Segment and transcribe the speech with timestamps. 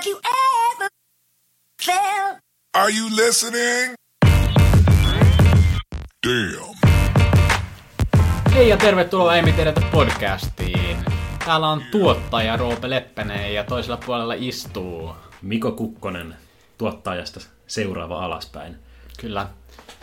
[0.00, 0.88] Have you ever
[1.86, 2.38] felt?
[2.74, 3.94] Are you listening?
[6.26, 6.74] Damn.
[8.54, 10.96] Hei ja tervetuloa Emi Tiedätä podcastiin.
[11.44, 15.12] Täällä on tuottaja Roope Leppänen ja toisella puolella istuu.
[15.42, 16.34] Miko Kukkonen
[16.78, 18.76] tuottajasta seuraava alaspäin.
[19.20, 19.48] Kyllä,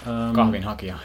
[0.08, 0.98] Um, kahvinhakija.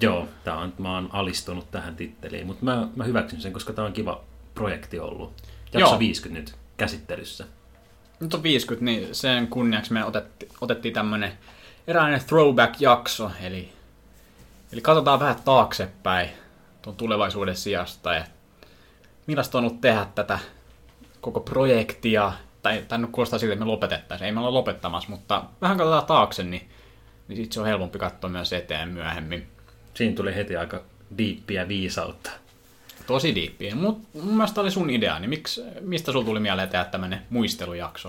[0.00, 3.86] Joo, tää on, mä oon alistunut tähän titteliin, mutta mä, mä hyväksyn sen, koska tämä
[3.86, 4.24] on kiva
[4.54, 5.32] projekti ollut.
[5.72, 5.98] Jakso Joo.
[5.98, 7.46] 50 nyt käsittelyssä.
[8.20, 11.32] Nyt on 50, niin sen kunniaksi me otetti, otettiin tämmönen
[11.86, 13.72] eräinen throwback-jakso, eli,
[14.72, 16.30] eli katsotaan vähän taaksepäin
[16.82, 18.24] tuon tulevaisuuden sijasta, ja
[19.26, 20.38] millaista on ollut tehdä tätä
[21.20, 25.44] koko projektia, tai, tai nyt kuulostaa siltä, että me lopetettaisiin, ei me olla lopettamassa, mutta
[25.60, 26.68] vähän katsotaan taakse, niin,
[27.28, 29.46] niin sit se on helpompi katsoa myös eteen myöhemmin.
[29.94, 30.82] Siinä tuli heti aika
[31.18, 32.30] diippiä viisautta.
[33.10, 33.74] Tosi diippiä.
[33.74, 38.08] Mut mun mielestä oli sun idea, niin miksi, mistä sulla tuli mieleen tehdä tämmönen muistelujakso?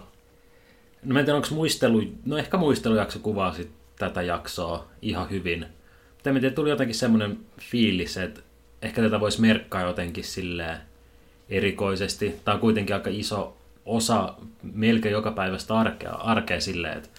[1.04, 5.66] No mä en tiedä, onko muistelu, no ehkä muistelujakso kuvasi tätä jaksoa ihan hyvin.
[6.14, 8.42] Mutta en tiedä, tuli jotenkin semmoinen fiilis, että
[8.82, 10.78] ehkä tätä voisi merkkaa jotenkin silleen
[11.50, 12.40] erikoisesti.
[12.46, 17.10] Tämä on kuitenkin aika iso osa melkein joka päivästä arkea, arkea silleen, että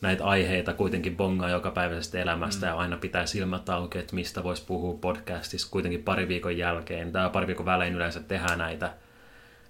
[0.00, 2.70] näitä aiheita kuitenkin bongaa joka päiväisestä elämästä mm.
[2.70, 7.12] ja aina pitää silmät auki, että mistä voisi puhua podcastissa kuitenkin pari viikon jälkeen.
[7.12, 8.92] Tämä pari viikon välein yleensä tehdään näitä.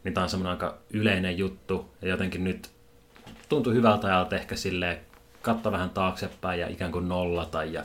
[0.05, 2.71] Niin tämä on semmoinen aika yleinen juttu ja jotenkin nyt
[3.49, 4.99] tuntui hyvältä ajalta ehkä silleen
[5.43, 7.85] katsoa vähän taaksepäin ja ikään kuin nollata ja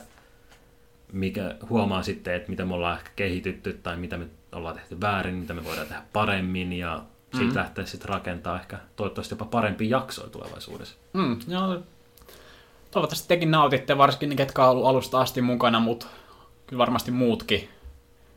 [1.12, 5.34] mikä huomaa sitten, että mitä me ollaan ehkä kehitytty tai mitä me ollaan tehty väärin,
[5.34, 7.56] mitä me voidaan tehdä paremmin ja siitä mm.
[7.56, 10.94] lähteä sitten rakentaa ehkä toivottavasti jopa parempia jaksoja tulevaisuudessa.
[11.12, 11.82] Mm, joo,
[12.92, 16.06] toivottavasti tekin nautitte, varsinkin ne, ketkä on ollut alusta asti mukana, mutta
[16.66, 17.68] kyllä varmasti muutkin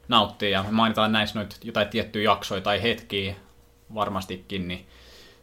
[0.08, 0.52] nauttii.
[0.52, 3.36] Ja me mainitaan näissä noita jotain tiettyjä jaksoja tai hetkiä
[3.94, 4.86] varmastikin, niin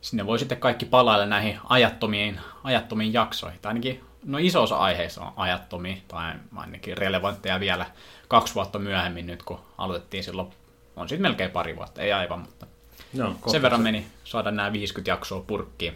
[0.00, 3.58] sinne voi sitten kaikki palailla näihin ajattomiin, ajattomiin jaksoihin.
[3.62, 7.86] Tai ainakin no iso osa aiheista on ajattomia, tai ainakin relevantteja vielä
[8.28, 10.48] kaksi vuotta myöhemmin nyt, kun aloitettiin silloin,
[10.96, 12.66] on sitten melkein pari vuotta, ei aivan, mutta
[13.12, 15.94] No, sen verran meni saada nämä 50 jaksoa purkkiin.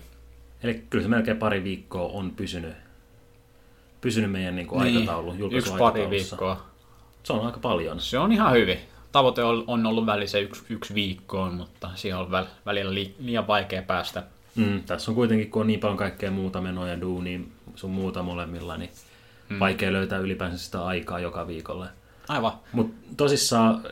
[0.62, 2.74] Eli kyllä se melkein pari viikkoa on pysynyt,
[4.00, 6.66] pysynyt meidän niin kuin aikataulu, Niin, yksi pari viikkoa.
[7.22, 8.00] Se on aika paljon.
[8.00, 8.78] Se on ihan hyvin.
[9.12, 13.82] Tavoite on ollut välissä yksi, yksi viikkoon, mutta siihen on väl- välillä li, liian vaikea
[13.82, 14.22] päästä.
[14.56, 17.40] Mm, tässä on kuitenkin, kun on niin paljon kaikkea muuta menoja, duunia,
[17.74, 18.90] sun muuta molemmilla, niin
[19.48, 19.58] mm.
[19.58, 21.88] vaikea löytää ylipäänsä sitä aikaa joka viikolle.
[22.28, 22.52] Aivan.
[22.72, 23.82] Mutta tosissaan,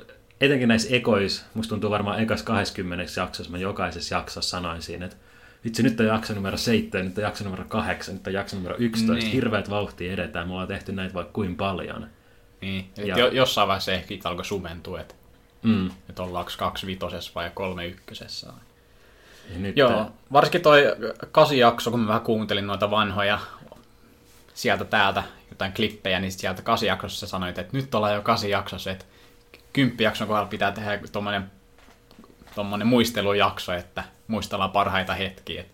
[0.41, 5.17] etenkin näissä ekois, musta tuntuu varmaan ekas 20 jaksossa, mä jokaisessa jaksossa sanoin siinä, että
[5.65, 8.77] vitsi, nyt on jakso numero 7, nyt on jakso numero 8, nyt on jakso numero
[8.79, 9.33] 11, Niin.
[9.33, 12.07] hirveät vauhtia edetään, me ollaan tehty näitä vaikka kuin paljon.
[12.61, 12.91] Niin.
[12.99, 15.15] Et Ja- jo, jossain vaiheessa ehkä alkoi sumentua, että,
[15.63, 15.91] Mm.
[16.09, 18.47] että ollaanko kaksi vitosessa vai kolme ykkösessä.
[19.53, 20.83] Ja nyt Joo, varsinkin toi
[21.33, 23.39] kasi jakso, kun mä vähän kuuntelin noita vanhoja
[24.55, 28.91] sieltä täältä jotain klippejä, niin sieltä kasi jaksossa sanoit, että nyt ollaan jo kasi jaksossa,
[28.91, 29.05] että
[29.73, 31.51] kymppijakson kohdalla pitää tehdä tommonen,
[32.55, 35.61] tommonen muistelujakso, että muistellaan parhaita hetkiä.
[35.61, 35.69] Et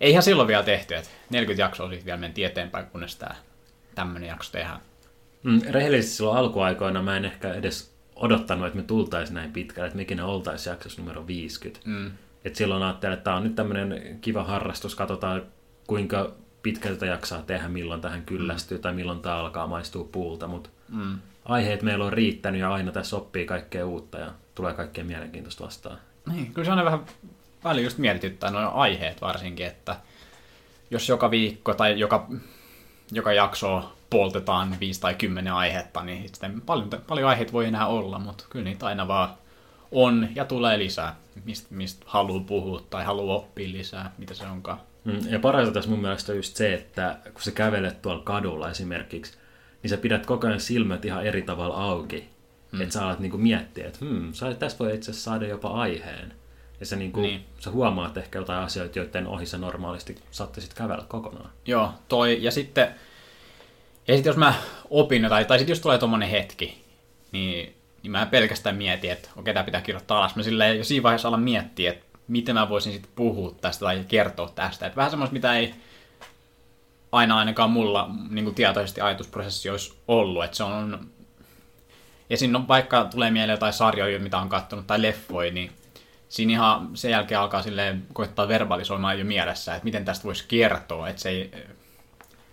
[0.00, 3.36] eihän silloin vielä tehty, että 40 jaksoa sitten vielä mentiin eteenpäin, kunnes tää
[3.94, 4.80] tämmönen jakso tehdään.
[5.42, 9.96] Mm, rehellisesti silloin alkuaikoina mä en ehkä edes odottanut, että me tultaisiin näin pitkälle, että
[9.96, 11.80] me ikinä oltaisiin jaksossa numero 50.
[11.84, 12.10] Mm.
[12.44, 15.42] Et silloin ajattelin, että tämä on nyt tämmöinen kiva harrastus, katsotaan
[15.86, 16.32] kuinka
[16.62, 21.18] pitkältä jaksaa tehdä, milloin tähän kyllästyy tai milloin tämä alkaa maistua puulta, mutta Mm.
[21.44, 25.98] aiheet meillä on riittänyt ja aina tässä oppii kaikkea uutta ja tulee kaikkea mielenkiintoista vastaan.
[26.32, 27.04] Niin, kyllä se on vähän
[27.64, 29.96] väliin just mietityttää nuo aiheet varsinkin, että
[30.90, 32.26] jos joka viikko tai joka,
[33.12, 38.18] joka jakso poltetaan viisi tai kymmenen aihetta, niin sitten paljon, paljon aiheita voi enää olla,
[38.18, 39.34] mutta kyllä niitä aina vaan
[39.92, 44.80] on ja tulee lisää, mistä mist haluaa puhua tai haluaa oppia lisää, mitä se onkaan.
[45.04, 48.70] Mm, Ja parasta tässä mun mielestä on just se, että kun sä kävelet tuolla kadulla
[48.70, 49.38] esimerkiksi,
[49.82, 52.31] niin sä pidät koko ajan silmät ihan eri tavalla auki.
[52.72, 52.80] Mm.
[52.80, 56.34] Että sä alat niinku miettiä, että hmm, tästä voi itse asiassa saada jopa aiheen.
[56.80, 57.44] Ja sä, niinku, Niin.
[57.58, 61.50] sä huomaat ehkä jotain asioita, joiden ohi sä normaalisti saattaisit kävellä kokonaan.
[61.66, 62.88] Joo, toi, ja sitten,
[64.08, 64.54] ja sitten jos mä
[64.90, 66.84] opin jotain, tai sitten jos tulee tommonen hetki,
[67.32, 70.36] niin, niin mä pelkästään mietin, että okei, tää pitää kirjoittaa alas.
[70.36, 74.04] Mä silleen jo siinä vaiheessa alan miettiä, että miten mä voisin sitten puhua tästä tai
[74.08, 74.86] kertoa tästä.
[74.86, 75.74] Että vähän semmoista, mitä ei
[77.12, 80.44] aina ainakaan mulla niin kuin tietoisesti ajatusprosessi olisi ollut.
[80.44, 81.10] Että se on,
[82.32, 85.72] ja siinä on vaikka tulee mieleen jotain sarjoja, mitä on katsonut, tai leffoja, niin
[86.28, 91.08] siinä ihan sen jälkeen alkaa silleen koittaa verbalisoimaan jo mielessä, että miten tästä voisi kertoa,
[91.08, 91.50] että se ei,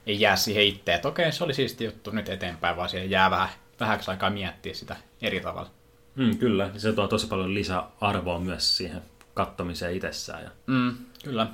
[0.08, 3.32] ei jää siihen itse, että okei, se oli siisti juttu nyt eteenpäin, vaan siihen jää
[3.32, 3.50] vähän,
[3.80, 5.70] vähäksi aikaa miettiä sitä eri tavalla.
[6.16, 9.02] Mm, kyllä, se tuo tosi paljon lisäarvoa myös siihen
[9.34, 10.44] kattomiseen itsessään.
[10.44, 11.48] Ja Mm, kyllä.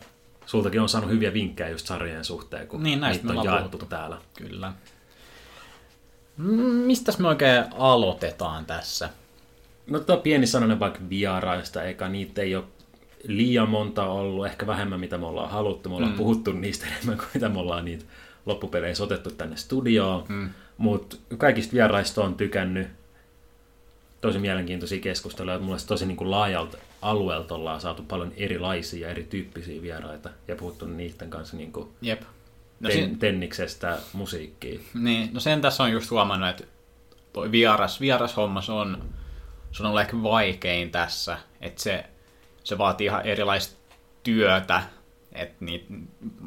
[0.46, 3.86] sultakin on saanut hyviä vinkkejä just sarjojen suhteen, kun Niin, näistä niitä on jaettu puhuttu.
[3.86, 4.18] täällä.
[4.38, 4.74] Kyllä.
[6.38, 9.10] Mistä me oikein aloitetaan tässä?
[9.88, 12.64] No tämä pieni sananen vaikka vieraista, eikä niitä ei ole
[13.28, 15.90] liian monta ollut, ehkä vähemmän mitä me ollaan haluttu.
[15.90, 16.18] Me ollaan mm.
[16.18, 18.06] puhuttu niistä enemmän kuin mitä me ollaan niitä
[18.46, 20.24] loppupeleissä otettu tänne studioon.
[20.30, 20.50] Mm.
[20.78, 22.88] Mutta kaikista vieraista on tykännyt.
[24.22, 25.60] Tosi mielenkiintoisia keskusteluja.
[25.60, 30.86] Mulla olisi tosi niin kuin laajalta alueelta ollaan saatu paljon erilaisia, erityyppisiä vieraita ja puhuttu
[30.86, 32.22] niiden kanssa niin kuin Jep.
[32.86, 34.86] No ten, si- tenniksestä musiikkiin.
[34.94, 36.64] niin, no sen tässä on just huomannut, että
[37.34, 39.04] toi vieras, vierashomma, se on,
[39.72, 42.06] se on ollut ehkä vaikein tässä, että se,
[42.64, 43.76] se vaatii ihan erilaista
[44.24, 44.84] työtä,
[45.32, 45.94] että niitä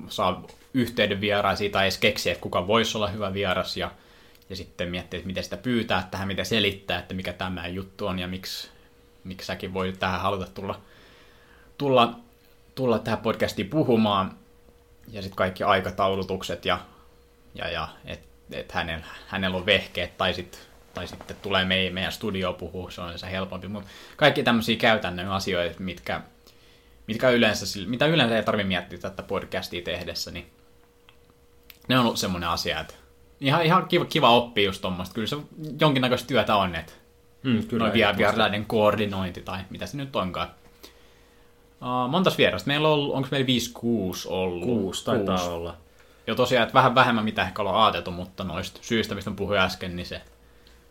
[0.08, 3.90] saa yhteyden vieraisiin tai edes keksiä, että kuka voisi olla hyvä vieras ja,
[4.50, 8.18] ja sitten miettiä, että miten sitä pyytää tähän, miten selittää, että mikä tämä juttu on
[8.18, 8.68] ja miksi,
[9.24, 10.80] miksi säkin voi tähän haluta tulla,
[11.78, 12.18] tulla,
[12.74, 14.37] tulla tähän podcastiin puhumaan
[15.12, 16.78] ja sitten kaikki aikataulutukset ja,
[17.54, 22.12] ja, ja että et hänellä, hänellä on vehkeet tai, sit, tai sitten tulee meidän, meidän
[22.12, 26.20] studio puhua, se on se helpompi, mutta kaikki tämmöisiä käytännön asioita, mitkä,
[27.06, 30.50] mitkä yleensä, mitä yleensä ei tarvitse miettiä tätä podcastia tehdessä, niin
[31.88, 32.94] ne on ollut semmoinen asia, että
[33.40, 35.14] ihan, ihan kiva, kiva oppia just tuommoista.
[35.14, 35.36] Kyllä se
[35.80, 36.92] jonkinnäköistä työtä on, että
[37.42, 40.48] Mm, kyllä, vieraiden koordinointi tai mitä se nyt onkaan.
[41.82, 42.66] Uh, montas vierasta?
[42.66, 43.50] Meillä on onko meillä 5-6
[44.26, 44.64] ollut?
[44.64, 45.50] Kuusi taitaa Kuusi.
[45.52, 45.76] olla.
[46.26, 49.96] Jo tosiaan, että vähän vähemmän mitä ehkä ollaan ajateltu, mutta noista syistä, mistä puhuin äsken,
[49.96, 50.22] niin se,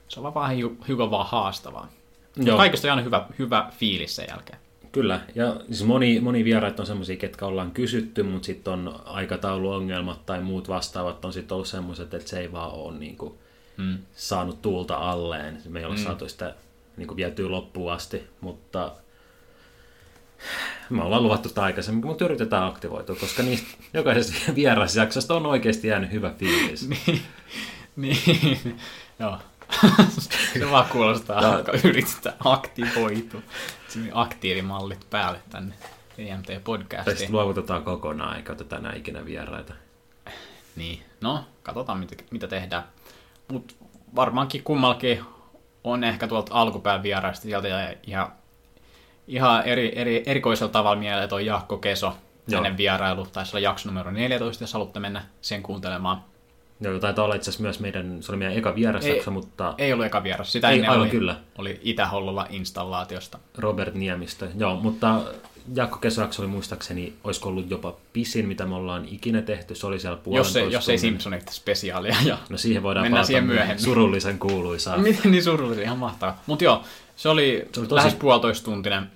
[0.08, 0.52] se on vaan
[0.88, 1.88] hiukan vaan haastavaa.
[2.36, 2.58] Joo.
[2.58, 4.60] Kaikista on aina hyvä, hyvä fiilis sen jälkeen.
[4.92, 10.26] Kyllä, ja siis moni, moni vieraita on semmoisia, ketkä ollaan kysytty, mutta sitten on aikatauluongelmat
[10.26, 13.34] tai muut vastaavat on sitten ollut semmoiset, että se ei vaan ole niin kuin,
[13.78, 13.98] Mm.
[14.16, 15.62] saanut tuulta alleen.
[15.70, 16.04] Me ei ole mm.
[16.04, 16.56] saatu sitä
[16.98, 18.92] niin kuin, vietyä loppuun asti, mutta
[20.90, 26.12] me ollaan luvattu sitä aikaisemmin, mutta yritetään aktivoitua, koska niistä jokaisesta vierasjaksosta on oikeasti jäänyt
[26.12, 26.90] hyvä fiilis.
[27.96, 28.80] Niin,
[29.20, 29.38] joo.
[30.54, 33.42] se vaan kuulostaa, Tää- että yritetään aktivoitua.
[34.14, 37.32] Aktiivimallit päälle tänne Tai sitten EMT-podcastiin.
[37.32, 39.74] luovutetaan kokonaan, eikä oteta enää ikinä vieraita.
[40.76, 42.84] Niin, no, katsotaan mitä, mitä tehdään.
[43.52, 43.74] Mutta
[44.16, 45.22] varmaankin kummallakin
[45.84, 48.32] on ehkä tuolta alkupään vieraista sieltä ja ihan,
[49.28, 52.62] ihan eri, eri, erikoisella tavalla mieleen, on Jaakko Keso, Joo.
[52.64, 56.22] hänen vierailu, taisi olla jakso numero 14, jos haluatte mennä sen kuuntelemaan.
[56.82, 60.06] Joo, taitaa olla itse asiassa myös meidän, se oli meidän eka vierasjakso, mutta Ei ollut
[60.06, 61.36] eka vieras, sitä Ei, ennen aivan oli, kyllä.
[61.58, 63.40] oli Itä-Hollolla installaatiosta.
[63.58, 64.48] Robert Niemistö.
[64.58, 65.22] Joo, mutta
[65.76, 69.76] Jaakko Kesäks oli muistaakseni, olisiko ollut jopa pisin, mitä me ollaan ikinä tehty.
[69.76, 70.98] Se oli siellä Jos, puolentoista ei, jos ei.
[70.98, 72.16] Simpsonit spesiaalia.
[72.26, 72.38] Ja...
[72.50, 73.80] No siihen voidaan Mennään siihen myöhemmin.
[73.80, 74.98] surullisen kuuluisaa.
[75.08, 76.42] Miten niin surullisia, ihan mahtavaa.
[76.46, 76.82] Mutta joo,
[77.16, 79.12] se oli, Se oli tosi- lähes puolitoista tuntinen.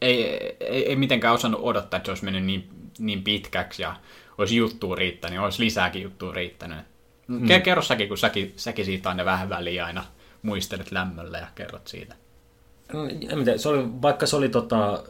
[0.00, 0.24] Ei,
[0.60, 2.68] ei, ei mitenkään osannut odottaa, että se olisi mennyt niin,
[2.98, 3.96] niin pitkäksi ja
[4.38, 6.78] olisi juttua riittänyt, niin olisi lisääkin juttua riittänyt.
[7.26, 7.48] Mm.
[7.64, 10.04] Kerro säkin, kun säkin, säkin siitä aina vähän väliä aina
[10.42, 12.14] muistelet lämmöllä ja kerrot siitä.
[12.92, 15.02] No, En tiedä, se oli, vaikka se oli tota,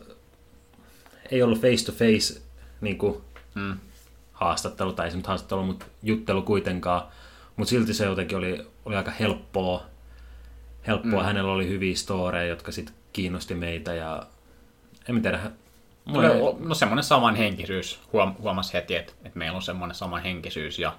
[1.30, 2.40] ei ollut face to face
[2.80, 3.20] niin kuin,
[3.54, 3.76] Mm.
[4.32, 7.02] haastattelu, tai ei se nyt haastattelu, mutta juttelu kuitenkaan.
[7.56, 9.86] Mutta silti se jotenkin oli, oli aika helppoa.
[10.86, 11.20] Helppoa.
[11.20, 11.26] Mm.
[11.26, 13.94] Hänellä oli hyviä storeja, jotka sitten kiinnosti meitä.
[13.94, 14.26] Ja
[15.08, 15.40] en mä tiedä.
[16.04, 20.92] Mulle, No, no semmoinen samanhenkisyys, huom, huomasi heti, että, että meillä on semmoinen samanhenkisyys ja,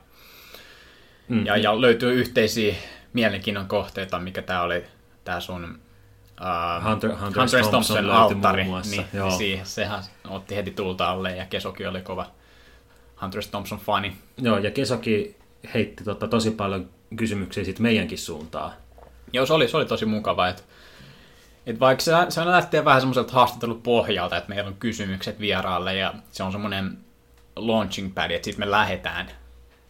[1.27, 1.45] Mm.
[1.45, 2.75] ja, ja löytyy yhteisiä
[3.13, 4.83] mielenkiinnon kohteita, mikä tämä oli,
[5.23, 7.69] tämä sun uh, Hunter- Hunter S.
[7.69, 9.31] Thompson alttari, niin, joo.
[9.31, 12.25] siihen, sehän otti heti tulta alle ja Kesoki oli kova
[13.21, 13.41] Hunter.
[13.51, 14.17] Thompson fani.
[14.37, 15.35] Joo, ja Kesoki
[15.73, 18.71] heitti tota, tosi paljon kysymyksiä sit meidänkin suuntaan.
[19.33, 20.61] Joo, se oli, se oli tosi mukava, että
[21.69, 26.13] et vaikka se, se lähtee vähän semmoiselta haastattelun pohjalta, että meillä on kysymykset vieraalle ja
[26.31, 26.97] se on semmoinen
[27.55, 29.31] launching pad, että sitten me lähdetään.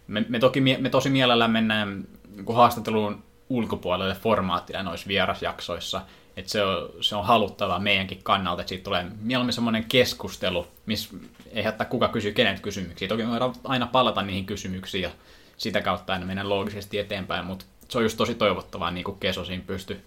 [0.07, 6.01] Me, me, toki, me tosi mielellään mennään niin haastatteluun ulkopuolelle formaattina noissa vierasjaksoissa,
[6.37, 11.17] että se on, se on haluttavaa meidänkin kannalta, että siitä tulee mieluummin semmoinen keskustelu, missä
[11.51, 13.07] ei hätää kuka kysyy kenet kysymyksiä.
[13.07, 15.09] Toki me voidaan aina palata niihin kysymyksiin ja
[15.57, 19.45] sitä kautta aina mennä loogisesti eteenpäin, mutta se on just tosi toivottavaa, niin kuin Keso
[19.45, 20.01] siinä pystyi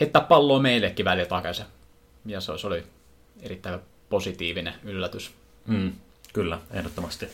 [0.00, 1.66] heittää palloa meillekin välillä takaisin.
[2.26, 2.84] Ja se, oli
[3.42, 5.34] erittäin positiivinen yllätys.
[5.66, 5.92] Mm,
[6.32, 7.28] kyllä, ehdottomasti.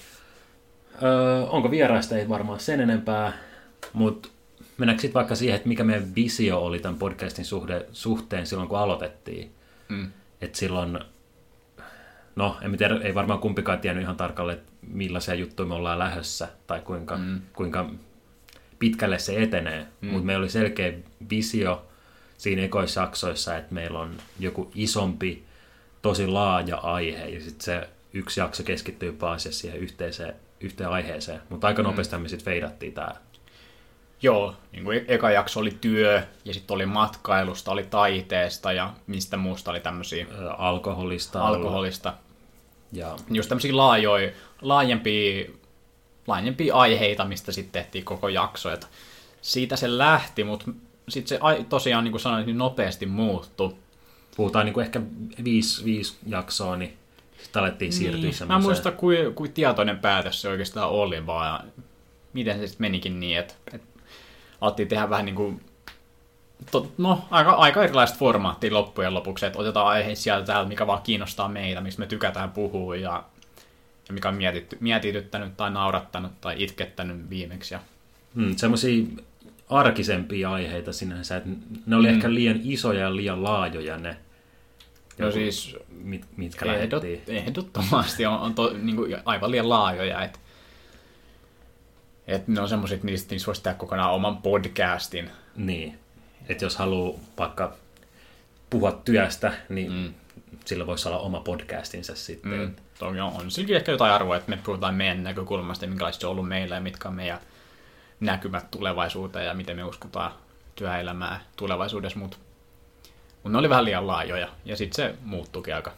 [1.02, 3.32] Öö, onko vieraista ei varmaan sen enempää,
[3.92, 4.28] mutta
[4.78, 8.78] mennäänkö sitten vaikka siihen, että mikä meidän visio oli tämän podcastin suhde, suhteen silloin, kun
[8.78, 9.52] aloitettiin.
[9.88, 10.12] Mm.
[10.40, 10.98] Että silloin,
[12.36, 16.48] no en tiedä, ei varmaan kumpikaan tiennyt ihan tarkalleen, että millaisia juttuja me ollaan lähdössä
[16.66, 17.40] tai kuinka, mm.
[17.52, 17.90] kuinka
[18.78, 19.86] pitkälle se etenee.
[20.00, 20.08] Mm.
[20.08, 20.92] Mutta meillä oli selkeä
[21.30, 21.86] visio
[22.42, 25.44] siinä ekoissa jaksoissa, että meillä on joku isompi,
[26.02, 31.66] tosi laaja aihe ja sitten se yksi jakso keskittyy pääasiassa siihen yhteiseen, yhteen aiheeseen, mutta
[31.66, 33.14] aika nopeasti me sitten feidattiin tämä.
[34.22, 39.36] Joo, niin kuin eka jakso oli työ, ja sitten oli matkailusta, oli taiteesta, ja mistä
[39.36, 40.26] muusta oli tämmöisiä
[40.58, 41.46] Alkoholista.
[41.46, 42.14] alkoholista.
[42.92, 44.32] Ja Just tämmöisiä laajoja,
[44.62, 45.50] laajempia,
[46.26, 48.70] laajempia aiheita, mistä sitten tehtiin koko jakso.
[48.70, 48.88] Et
[49.40, 50.70] siitä se lähti, mutta
[51.08, 53.74] sitten se tosiaan, niin kuin sanoin, niin nopeasti muuttui.
[54.36, 55.00] puhutaan niin kuin ehkä
[55.44, 56.96] viisi, viisi jaksoa, niin
[57.42, 58.62] sitten alettiin siirtyä Niin, mä en semmoiseen.
[58.62, 61.64] muista, kuin, kuin tietoinen päätös se oikeastaan oli, vaan
[62.32, 63.88] miten se sitten menikin niin, että, että
[64.60, 65.60] alettiin tehdä vähän niin kuin,
[66.98, 71.48] no, aika, aika erilaista formaattia loppujen lopuksi, että otetaan aiheet sieltä täältä, mikä vaan kiinnostaa
[71.48, 73.24] meitä, mistä me tykätään puhua ja,
[74.08, 77.74] ja mikä on mietitty, mietityttänyt tai naurattanut tai itkettänyt viimeksi.
[77.74, 77.80] Ja,
[78.34, 79.04] Hmm, semmoisia
[79.72, 81.50] arkisempia aiheita sinänsä, että
[81.86, 82.14] ne oli mm.
[82.14, 84.16] ehkä liian isoja ja liian laajoja ne,
[85.18, 87.36] no joku- siis mit, mitkä ehdot, lähdettiin.
[87.36, 90.38] ehdottomasti on, on to, niin kuin aivan liian laajoja, että
[92.26, 95.30] et ne on semmoiset, että niistä, niistä voisi tehdä kokonaan oman podcastin.
[95.56, 95.98] Niin,
[96.48, 97.76] että jos haluaa vaikka
[98.70, 100.14] puhua työstä, niin mm.
[100.64, 102.52] sillä voisi olla oma podcastinsa sitten.
[102.52, 102.74] Mm.
[102.98, 106.30] Toki on, on silläkin ehkä jotain arvoa, että me puhutaan meidän näkökulmasta minkälaista se on
[106.30, 107.38] ollut meillä ja mitkä on meidän
[108.22, 110.32] näkymät tulevaisuuteen ja miten me uskotaan
[110.76, 112.36] työelämää tulevaisuudessa, mutta
[113.42, 115.92] mut ne oli vähän liian laajoja ja sitten se muuttuikin aika,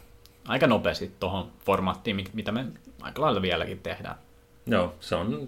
[0.47, 2.65] aika nopeasti tuohon formaattiin, mit- mitä me
[3.01, 4.15] aika lailla vieläkin tehdään.
[4.67, 5.47] Joo, se on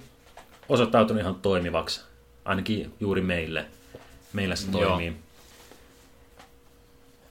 [0.70, 2.02] osoittautunut ihan toimivaksi,
[2.46, 3.66] ainakin juuri meille.
[4.34, 4.82] Meillä se Joo.
[4.82, 5.16] toimii.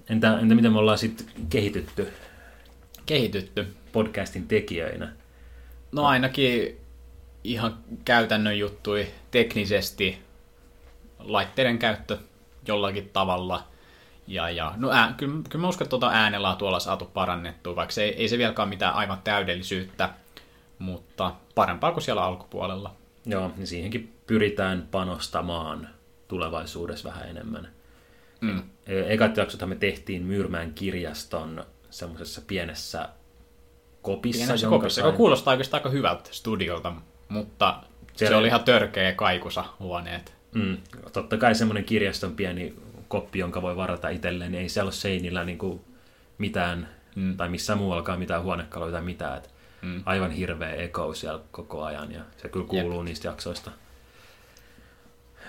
[0.08, 2.12] Entä, entä miten me ollaan sitten kehitytty
[3.06, 3.76] Kehitytty.
[3.92, 5.12] podcastin tekijöinä?
[5.92, 6.80] No ainakin
[7.52, 10.18] ihan käytännön juttui teknisesti
[11.18, 12.18] laitteiden käyttö
[12.66, 13.64] jollakin tavalla.
[14.26, 17.92] Ja, ja no ää, kyllä, kyllä mä uskon, että tuota äänenlaatua ollaan saatu parannettua, vaikka
[17.92, 20.10] se ei, ei se vieläkään mitään aivan täydellisyyttä,
[20.78, 22.94] mutta parempaa kuin siellä alkupuolella.
[23.26, 25.88] Joo, niin siihenkin pyritään panostamaan
[26.28, 27.68] tulevaisuudessa vähän enemmän.
[28.40, 28.62] Mm.
[28.86, 33.08] E- Ekat jaksothan me tehtiin Myyrmään kirjaston semmoisessa pienessä
[34.02, 34.44] kopissa.
[34.44, 36.92] Pienessä kopissa, sain- joka kuulostaa oikeastaan aika hyvältä studiolta,
[37.28, 40.34] mutta se Siellä- oli ihan törkeä kaikusa huoneet.
[40.54, 40.76] Mm,
[41.12, 42.74] totta kai semmoinen kirjaston pieni
[43.08, 45.80] koppi, jonka voi varata itselleen, niin ei siellä ole seinillä niin kuin
[46.38, 47.36] mitään, mm.
[47.36, 49.38] tai missään muuallakaan mitään huonekaluja tai mitään.
[49.38, 49.50] Et
[49.82, 50.02] mm.
[50.06, 53.04] Aivan hirveä eko siellä koko ajan, ja se kyllä kuuluu Jep.
[53.04, 53.70] niistä jaksoista.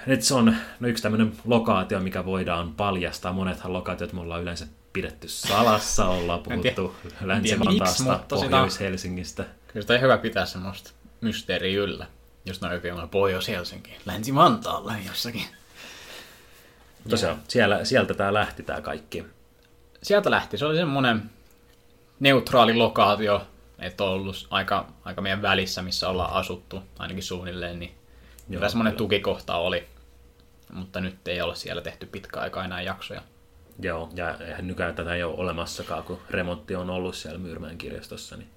[0.07, 3.33] Et se on no yksi tämmöinen lokaatio, mikä voidaan paljastaa.
[3.33, 9.43] Monethan lokaatiot me ollaan yleensä pidetty salassa, ollaan puhuttu Länsi-Vantaasta, Pohjois-Helsingistä.
[9.67, 12.07] Kyllä sitä on hyvä pitää semmoista mysteeriä yllä,
[12.45, 15.45] jos ne on jokin Pohjois-Helsinki, Länsi-Vantaalla jossakin.
[17.09, 19.25] Tosiaan, siellä, sieltä tämä lähti tämä kaikki.
[20.03, 21.29] Sieltä lähti, se oli semmoinen
[22.19, 23.47] neutraali lokaatio,
[23.79, 27.91] että on ollut aika, aika meidän välissä, missä ollaan asuttu, ainakin suunnilleen, niin
[28.49, 28.97] Joo, hyvä semmoinen kyllä.
[28.97, 29.87] tukikohta oli.
[30.73, 33.21] Mutta nyt ei ole siellä tehty pitkä aikaa enää jaksoja.
[33.79, 38.37] Joo, ja eihän nykyään tätä ei ole olemassakaan, kun remontti on ollut siellä Myyrmäen kirjastossa.
[38.37, 38.49] Niin.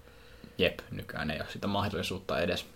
[0.60, 2.66] Jep, nykyään ei ole sitä mahdollisuutta edes.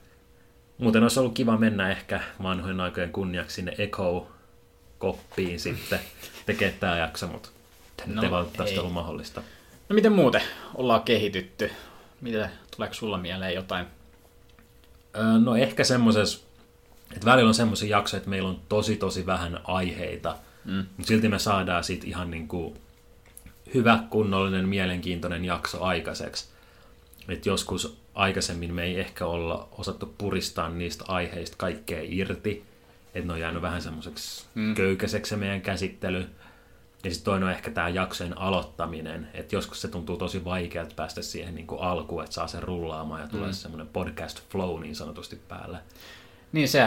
[0.79, 6.01] Muuten olisi ollut kiva mennä ehkä vanhojen aikojen kunniaksi sinne Echo-koppiin sitten
[6.47, 7.49] tekemään tämä jakso, mutta
[8.07, 9.43] no, ei valitettavasti ollut mahdollista.
[9.89, 10.43] No miten muuten
[10.75, 11.71] ollaan kehitytty?
[12.21, 13.87] Mitä, tuleeko sulla mieleen jotain?
[15.17, 16.45] Öö, No ehkä semmoisessa,
[17.13, 20.87] että välillä on semmoisia jaksoja, että meillä on tosi tosi vähän aiheita, mm.
[20.97, 22.75] mutta silti me saadaan siitä ihan niin kuin
[23.75, 26.54] hyvä, kunnollinen, mielenkiintoinen jakso aikaiseksi.
[27.29, 32.65] Et joskus aikaisemmin me ei ehkä olla osattu puristaa niistä aiheista kaikkea irti,
[33.15, 34.75] että ne on jäänyt vähän semmoiseksi mm.
[34.75, 36.27] köykäiseksi se meidän käsittely.
[37.05, 41.23] Ja sitten toinen on ehkä tämä jaksojen aloittaminen, että joskus se tuntuu tosi vaikealta päästä
[41.23, 43.53] siihen niin kuin alkuun, että saa sen rullaamaan ja tulee mm.
[43.53, 45.79] semmoinen podcast flow niin sanotusti päälle.
[46.53, 46.81] Niin se,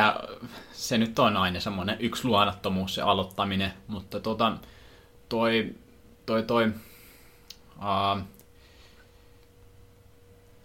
[0.72, 4.58] se nyt on aina semmoinen yksi luonnottomuus se aloittaminen, mutta tota,
[5.29, 5.75] toi,
[6.25, 6.72] toi, toi
[7.77, 8.24] uh,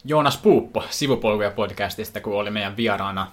[0.04, 3.32] Joonas Puuppo sivupolkuja podcastista, kun oli meidän vieraana,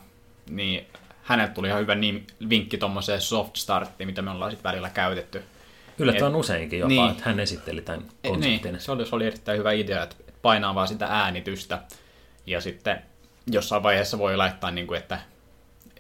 [0.50, 0.88] niin
[1.24, 5.44] häneltä tuli ihan hyvä nim, vinkki tuommoiseen soft starttiin, mitä me ollaan sitten välillä käytetty.
[6.00, 7.02] Yllättävän useinkin jopa, niin.
[7.02, 7.12] niin.
[7.12, 8.72] että hän esitteli tämän Eh, konseptin.
[8.72, 11.82] Niin, se oli, se oli erittäin hyvä idea, että painaa vaan sitä äänitystä
[12.46, 13.02] ja sitten
[13.52, 15.20] jossain vaiheessa voi laittaa, niin kuin, että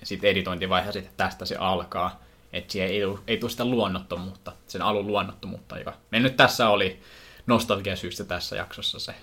[0.03, 2.23] sitten editointivaiheessa sitten tästä se alkaa,
[2.53, 6.99] että siihen ei, ei tule sitä luonnottomuutta, sen alun luonnottomuutta, joka me nyt tässä oli
[7.47, 9.15] nostalgia syystä tässä jaksossa se.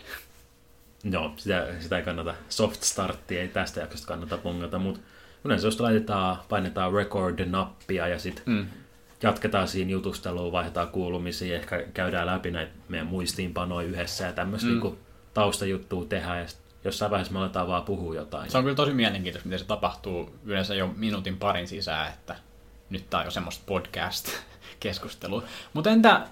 [1.10, 5.00] Joo, sitä, sitä ei kannata, soft startti ei tästä jaksosta kannata pongata, mutta
[5.44, 8.66] yleensä jos laitetaan, painetaan record-nappia ja sitten mm.
[9.22, 14.80] jatketaan siinä jutusteluun, vaihdetaan kuulumisia, ehkä käydään läpi näitä meidän muistiinpanoja yhdessä ja tämmöistä mm.
[14.80, 14.98] niin
[15.34, 18.50] taustajuttua tehdä ja sit jossain vaiheessa me aletaan vaan puhua jotain.
[18.50, 22.36] Se on kyllä tosi mielenkiintoista, miten se tapahtuu yleensä jo minuutin parin sisään, että
[22.90, 25.42] nyt tää on jo semmoista podcast-keskustelua.
[25.72, 26.26] Mutta entä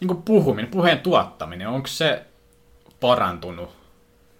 [0.00, 2.24] niin kuin puhuminen, puheen tuottaminen, onko se
[3.00, 3.70] parantunut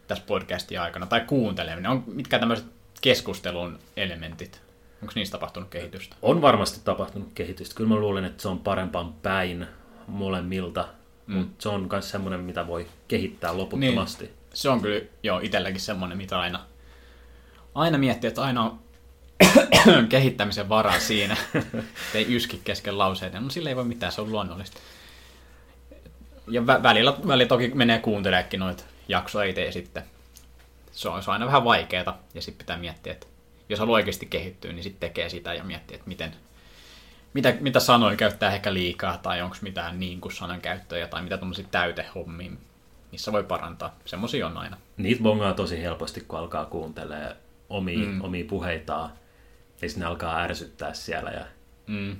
[0.06, 1.90] tässä podcastin aikana, tai kuunteleminen?
[1.90, 2.66] On, mitkä tämmöiset
[3.00, 4.60] keskustelun elementit,
[5.02, 6.16] onko niistä tapahtunut kehitystä?
[6.22, 7.74] On varmasti tapahtunut kehitystä.
[7.74, 9.66] Kyllä mä luulen, että se on parempaan päin
[10.06, 10.88] molemmilta,
[11.26, 11.34] mm.
[11.34, 14.24] mutta se on myös semmoinen, mitä voi kehittää loputtomasti.
[14.24, 16.60] Niin, se on kyllä jo itselläkin semmoinen, mitä aina,
[17.74, 18.78] aina miettii, että aina on
[20.08, 21.36] kehittämisen varaa siinä,
[22.14, 23.44] ei yski kesken lauseiden.
[23.44, 24.80] No sille ei voi mitään, se on luonnollista.
[26.50, 30.02] Ja vä- välillä, välillä toki menee kuunteleekin noita jaksoja itse ja sitten
[30.92, 33.26] se on, se on aina vähän vaikeaa ja sitten pitää miettiä, että
[33.68, 36.32] jos haluaa oikeasti kehittyä, niin sitten tekee sitä ja miettii, että miten,
[37.34, 41.36] mitä, mitä sanoja käyttää ehkä liikaa tai onko mitään niin kuin sanan käyttöjä tai mitä
[41.36, 42.50] tuommoisia täytehommia,
[43.12, 43.94] missä voi parantaa.
[44.04, 44.76] Semmoisia on aina.
[44.96, 47.36] Niitä bongaa tosi helposti, kun alkaa kuuntelemaan
[47.68, 48.24] omia, mm.
[48.24, 49.10] omia puheitaan
[49.82, 51.30] ja sitten ne alkaa ärsyttää siellä.
[51.30, 51.44] Ja...
[51.86, 52.16] Mm.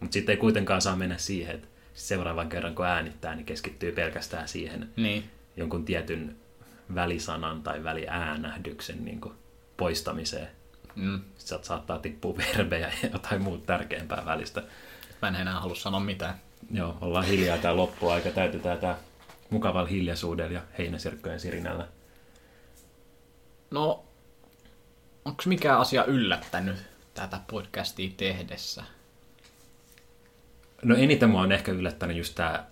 [0.00, 4.48] Mutta sitten ei kuitenkaan saa mennä siihen, että seuraavan kerran kun äänittää, niin keskittyy pelkästään
[4.48, 5.30] siihen Niin.
[5.56, 6.36] jonkun tietyn
[6.94, 9.34] välisanan tai väliäänähdyksen niin kuin
[9.76, 10.48] poistamiseen.
[10.94, 11.20] Mm.
[11.38, 14.62] Sitten saattaa tippua verbejä ja jotain muuta tärkeämpää välistä.
[15.22, 16.34] Mä en enää halua sanoa mitään.
[16.70, 18.96] Joo, ollaan hiljaa tämä loppuaika, täytetään tämä
[19.50, 21.88] mukavalla hiljaisuudella ja heinäsirkkojen sirinällä.
[23.70, 24.04] No,
[25.24, 26.76] onko mikä asia yllättänyt
[27.14, 28.82] tätä podcastia tehdessä?
[30.82, 32.64] No eniten mua on ehkä yllättänyt just tämä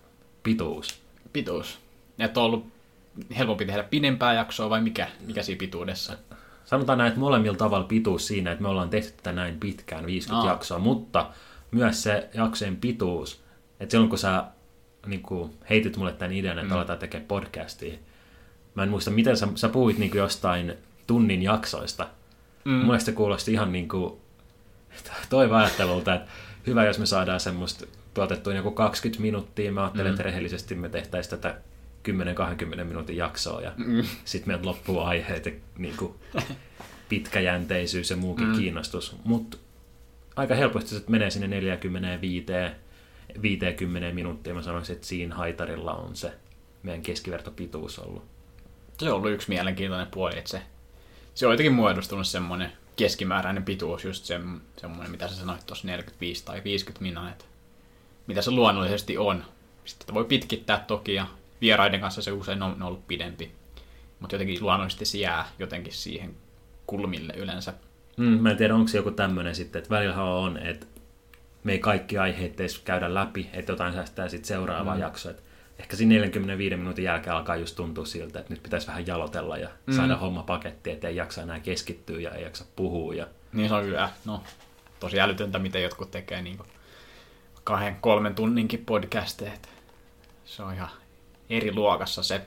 [0.43, 1.01] pituus.
[1.33, 1.79] Pituus.
[2.19, 2.67] Että on ollut
[3.37, 6.17] helpompi tehdä pidempää jaksoa vai mikä, mikä siinä pituudessa?
[6.65, 10.41] Sanotaan näin, että molemmilla tavalla pituus siinä, että me ollaan tehty tätä näin pitkään, 50
[10.41, 10.53] Aa.
[10.53, 11.29] jaksoa, mutta
[11.71, 13.43] myös se jaksojen pituus,
[13.79, 14.43] että silloin kun sä
[15.05, 16.77] niin kuin, heitit mulle tämän idean, että mm.
[16.77, 17.97] aletaan tekemään podcastia,
[18.75, 20.73] mä en muista, miten sä, sä puhuit niin kuin jostain
[21.07, 22.07] tunnin jaksoista.
[22.65, 22.71] Mm.
[22.71, 24.13] Mun mielestä kuulosti ihan niin kuin
[25.29, 26.31] toiva ajattelulta, että
[26.67, 27.85] hyvä, jos me saadaan semmoista
[28.17, 29.71] tuotettua joku 20 minuuttia.
[29.71, 30.13] Mä ajattelen, mm.
[30.13, 31.61] että rehellisesti me tehtäisiin tätä
[32.81, 34.03] 10-20 minuutin jaksoa ja mm.
[34.25, 36.13] sitten meiltä loppuu aiheet ja niin kuin,
[37.09, 38.55] pitkäjänteisyys ja muukin mm.
[38.55, 39.15] kiinnostus.
[39.23, 39.57] Mutta
[40.35, 42.45] aika helposti se menee sinne 45
[43.41, 44.53] 50 minuuttia.
[44.53, 46.31] Mä sanoisin, että siinä haitarilla on se
[46.83, 48.25] meidän keskivertopituus ollut.
[48.99, 50.61] Se on ollut yksi mielenkiintoinen puoli, että se,
[51.33, 54.39] se on jotenkin muodostunut semmoinen keskimääräinen pituus, just se,
[54.77, 57.46] semmoinen, mitä sä sanoit tuossa 45 tai 50 minuuttia,
[58.27, 59.43] mitä se luonnollisesti on.
[59.85, 61.27] Sitten sitä voi pitkittää toki, ja
[61.61, 63.51] vieraiden kanssa se usein on ollut pidempi.
[64.19, 66.35] Mutta jotenkin luonnollisesti se jää jotenkin siihen
[66.87, 67.73] kulmille yleensä.
[68.17, 70.85] Mm, mä en tiedä, onko se joku tämmöinen sitten, että välillä on, että
[71.63, 75.01] me ei kaikki aiheet edes käydä läpi, että jotain säästää sitten seuraavaa mm.
[75.01, 75.31] jaksoa.
[75.79, 79.69] Ehkä siinä 45 minuutin jälkeen alkaa just tuntua siltä, että nyt pitäisi vähän jalotella ja
[79.85, 79.93] mm.
[79.93, 83.13] saada homma paketti, että ei jaksa enää keskittyä ja ei jaksa puhua.
[83.13, 83.27] Ja...
[83.53, 84.43] Niin se on kyllä, no,
[84.99, 86.59] tosi älytöntä, miten jotkut tekee niin
[87.67, 89.51] kahden, kolmen tunninkin podcasteja.
[90.45, 90.89] Se on ihan
[91.49, 92.41] eri luokassa se.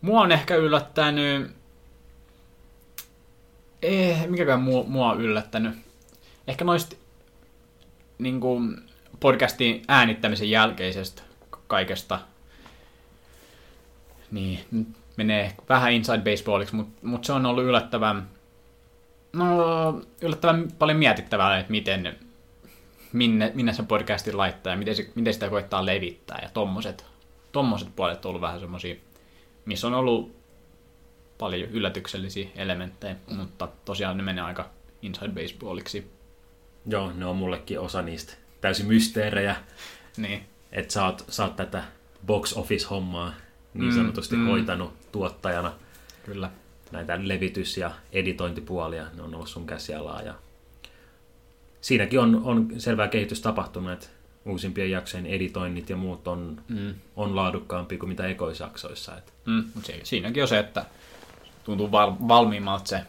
[0.00, 1.50] Mua on ehkä yllättänyt...
[3.82, 5.74] Eh, mikäkään mua, mua on yllättänyt?
[6.46, 6.96] Ehkä noista
[8.18, 8.76] niin kuin
[9.20, 11.22] podcastin äänittämisen jälkeisestä
[11.66, 12.20] kaikesta.
[14.30, 18.28] Niin, nyt menee vähän inside baseballiksi, mutta mut se on ollut yllättävän,
[19.32, 22.29] no, yllättävän paljon mietittävää, että miten,
[23.12, 26.38] minne, minne sen podcastin laittaa ja miten, se, miten sitä koittaa levittää.
[26.42, 27.06] Ja tommoset,
[27.52, 28.94] tommoset puolet on ollut vähän semmosia,
[29.64, 30.36] missä on ollut
[31.38, 34.70] paljon yllätyksellisiä elementtejä, mutta tosiaan ne menee aika
[35.02, 36.10] inside baseballiksi.
[36.86, 39.56] Joo, ne on mullekin osa niistä täysin mysteerejä.
[40.16, 40.46] Niin.
[40.72, 41.84] Että sä oot, sä oot tätä
[42.26, 43.34] box office-hommaa
[43.74, 44.48] niin sanotusti mm, mm.
[44.48, 45.72] hoitanut tuottajana.
[46.24, 46.50] Kyllä.
[46.90, 50.22] Näitä levitys- ja editointipuolia, ne on ollut sun käsialaa.
[50.22, 50.34] Ja
[51.80, 54.06] siinäkin on, on selvää kehitys tapahtunut, että
[54.44, 56.94] uusimpien jaksojen editoinnit ja muut on, mm.
[57.16, 59.16] on laadukkaampi kuin mitä ekoisjaksoissa.
[59.16, 59.32] Että.
[59.46, 60.84] Mm, mutta siinäkin on se, että
[61.64, 63.00] tuntuu val, valmiimmalta se,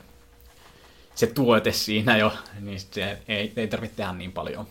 [1.15, 4.67] se tuote siinä jo, niin se ei, ei tarvitse tehdä niin paljon.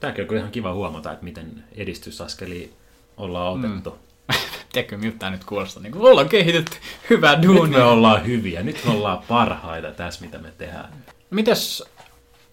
[0.00, 2.72] Tämäkin on kyllä ihan kiva huomata, että miten edistysaskeli
[3.16, 3.90] ollaan otettu.
[3.90, 3.96] Mm.
[4.72, 5.82] Tiedätkö, miltä tämä nyt kuulostaa?
[5.82, 6.76] Niin ollaan kehitetty
[7.10, 7.62] hyvää duunia.
[7.62, 11.04] Nyt me ollaan hyviä, nyt me ollaan parhaita tässä, mitä me tehdään.
[11.30, 11.84] Mites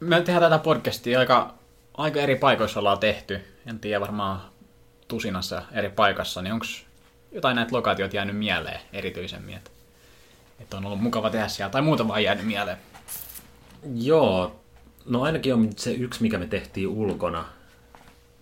[0.03, 1.53] me tehdään tätä podcastia aika,
[1.97, 3.39] aika eri paikoissa ollaan tehty.
[3.65, 4.41] En tiedä, varmaan
[5.07, 6.65] tusinassa eri paikassa, niin onko
[7.31, 9.55] jotain näitä lokaatioita jäänyt mieleen erityisemmin?
[9.55, 9.71] Että,
[10.59, 12.77] että on ollut mukava tehdä siellä, tai muuta vaan jäänyt mieleen.
[13.95, 14.59] Joo,
[15.05, 17.45] no ainakin on se yksi, mikä me tehtiin ulkona.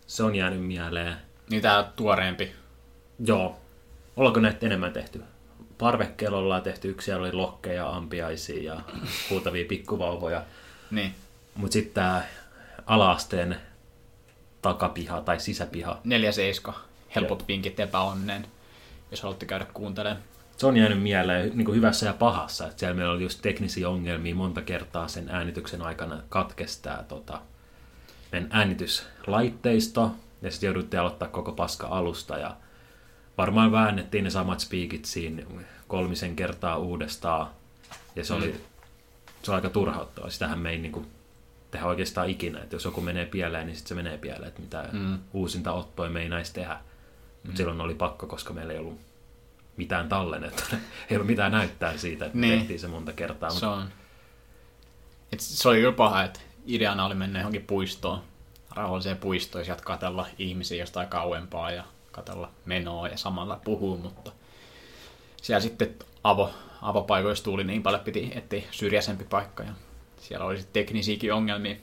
[0.08, 1.16] Se on jäänyt mieleen.
[1.50, 2.52] Niin tää tuoreempi.
[3.26, 3.60] Joo.
[4.18, 5.22] Ollaanko näitä enemmän tehty?
[5.82, 6.90] parvekkeella ollaan tehty.
[6.90, 8.82] Yksi siellä oli lokkeja, ampiaisia ja
[9.30, 10.44] huutavia pikkuvauvoja.
[10.92, 11.16] Niin.
[11.56, 12.22] Mutta sitten tämä
[12.86, 13.58] alaasteen
[14.62, 16.02] takapiha tai sisäpiha,
[16.70, 16.74] 4-7.
[17.16, 18.48] Helpot vinkit epäonneen,
[19.12, 20.24] jos haluatte käydä kuuntelemaan.
[20.58, 22.68] se on jäänyt mieleen niin kuin hyvässä ja pahassa.
[22.68, 27.42] Että siellä meillä oli just teknisiä ongelmia monta kertaa sen äänityksen aikana katkestaa tota,
[28.32, 30.12] meidän äänityslaitteisto.
[30.42, 32.38] Ja sitten jouduttiin aloittaa koko paska alusta.
[32.38, 32.56] Ja
[33.38, 35.44] varmaan väännettiin ne samat speakit siinä
[35.88, 37.48] kolmisen kertaa uudestaan.
[38.16, 38.56] Ja se oli,
[39.44, 40.30] se oli aika turhauttavaa.
[40.30, 41.08] Sitähän me ei niin kuin,
[41.72, 42.60] tehdä oikeastaan ikinä.
[42.60, 44.48] Että jos joku menee pieleen, niin sitten se menee pieleen.
[44.48, 45.20] Että mitä mm.
[45.34, 46.80] uusinta ottoa me ei näistä tehdä.
[47.44, 49.00] Mutta silloin oli pakko, koska meillä ei ollut
[49.78, 50.64] mitään tallennetta.
[51.10, 52.60] ei ollut mitään näyttää siitä, että niin.
[52.60, 53.50] Tehtiin se monta kertaa.
[53.50, 53.90] Se on.
[55.32, 58.22] Et se oli kyllä paha, että ideana oli mennä johonkin puistoon,
[58.76, 64.32] rauhalliseen puistoon, ja katella ihmisiä jostain kauempaa ja katella menoa ja samalla puhua, mutta
[65.42, 69.72] siellä sitten avo, avopaikoissa tuli niin paljon, piti etsiä syrjäisempi paikka ja
[70.22, 71.76] siellä oli sitten teknisiäkin ongelmia.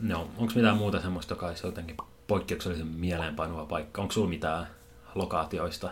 [0.00, 1.96] No, onko mitään muuta semmoista, joka olisi jotenkin
[2.26, 4.02] poikkeuksellisen mieleenpainuva paikka?
[4.02, 4.66] Onko sulla mitään
[5.14, 5.90] lokaatioista?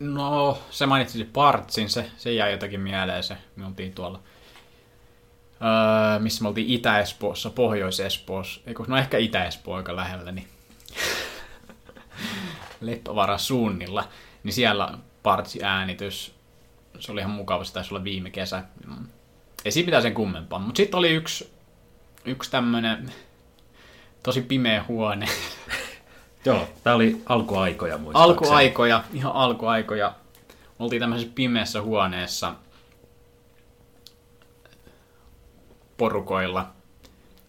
[0.00, 3.36] No, se mainitsi Partsin, se, se jäi jotakin mieleen se.
[3.56, 4.20] Me oltiin tuolla,
[5.62, 10.48] öö, missä me oltiin Itä-Espoossa, Pohjois-Espoossa, Eiku, no ehkä Itä-Espoo aika lähellä, niin
[12.80, 14.08] Leppävara suunnilla,
[14.42, 16.34] niin siellä Partsi äänitys,
[16.98, 18.64] se oli ihan mukava, se taisi olla viime kesä.
[19.66, 21.50] Ei siinä mitään sen kummempaa, mutta sitten oli yksi,
[22.24, 23.12] yksi tämmönen
[24.22, 25.26] tosi pimeä huone,
[26.44, 28.32] Joo, tää oli alkuaikoja muistaakseni.
[28.32, 30.14] alkuaikoja, ihan alkuaikoja.
[30.78, 32.54] Oltiin tämmöisessä pimeässä huoneessa
[35.96, 36.72] porukoilla,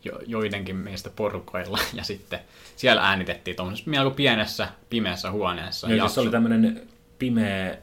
[0.03, 2.39] jo, joidenkin meistä porukoilla, ja sitten
[2.75, 5.89] siellä äänitettiin tuommoisessa melko pienessä pimeässä huoneessa.
[5.89, 7.77] Joo, siis se oli tämmöinen pimeä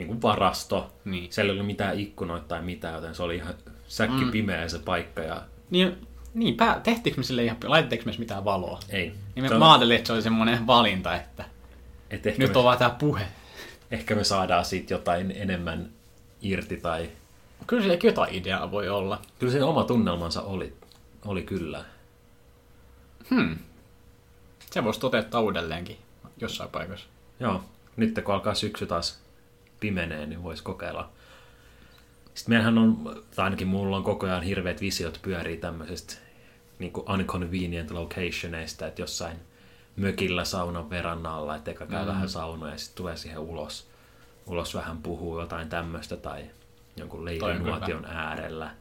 [0.00, 0.92] niin kuin varasto.
[1.04, 1.32] Niin.
[1.32, 3.54] Siellä ei ollut mitään ikkunoita tai mitään, joten se oli ihan
[3.88, 4.30] säkki mm.
[4.30, 5.22] pimeä se paikka.
[5.22, 5.42] Ja...
[5.70, 8.80] Niin, niin pää, tehtiinkö me sille ihan, laitettiinko me mitään valoa?
[8.88, 9.12] Ei.
[9.34, 11.44] Niin Se me, mä ajattelin, että se oli semmoinen valinta, että
[12.10, 13.26] et ehkä, nyt me, on vaan tää puhe.
[13.90, 15.90] ehkä me saadaan siitä jotain enemmän
[16.42, 17.10] irti tai...
[17.66, 19.22] Kyllä sielläkin jotain ideaa voi olla.
[19.38, 20.74] Kyllä se oma tunnelmansa oli,
[21.24, 21.84] oli kyllä.
[24.70, 25.98] Se voisi toteuttaa uudelleenkin
[26.40, 27.06] jossain paikassa.
[27.40, 27.64] Joo,
[27.96, 29.19] nyt kun alkaa syksy taas
[29.80, 31.10] pimenee, niin voisi kokeilla.
[32.34, 36.14] Sitten meillähän on, tai ainakin mulla on koko ajan hirveät visiot pyörii tämmöisestä
[36.78, 39.36] niin kuin unconvenient locationeista, että jossain
[39.96, 42.08] mökillä saunan verannalla, että eka käy mm.
[42.08, 43.88] vähän saunoja ja sitten tulee siihen ulos,
[44.46, 46.44] ulos vähän puhuu jotain tämmöistä tai
[46.96, 48.74] jonkun leijonuotion äärellä.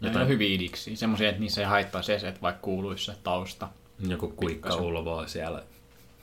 [0.00, 0.96] Jotain on hyviä idiksi.
[0.96, 3.68] Semmoisia, että niissä ei haittaa se, että vaikka kuuluisi se tausta.
[4.08, 5.62] Joku kuikka ulvoo siellä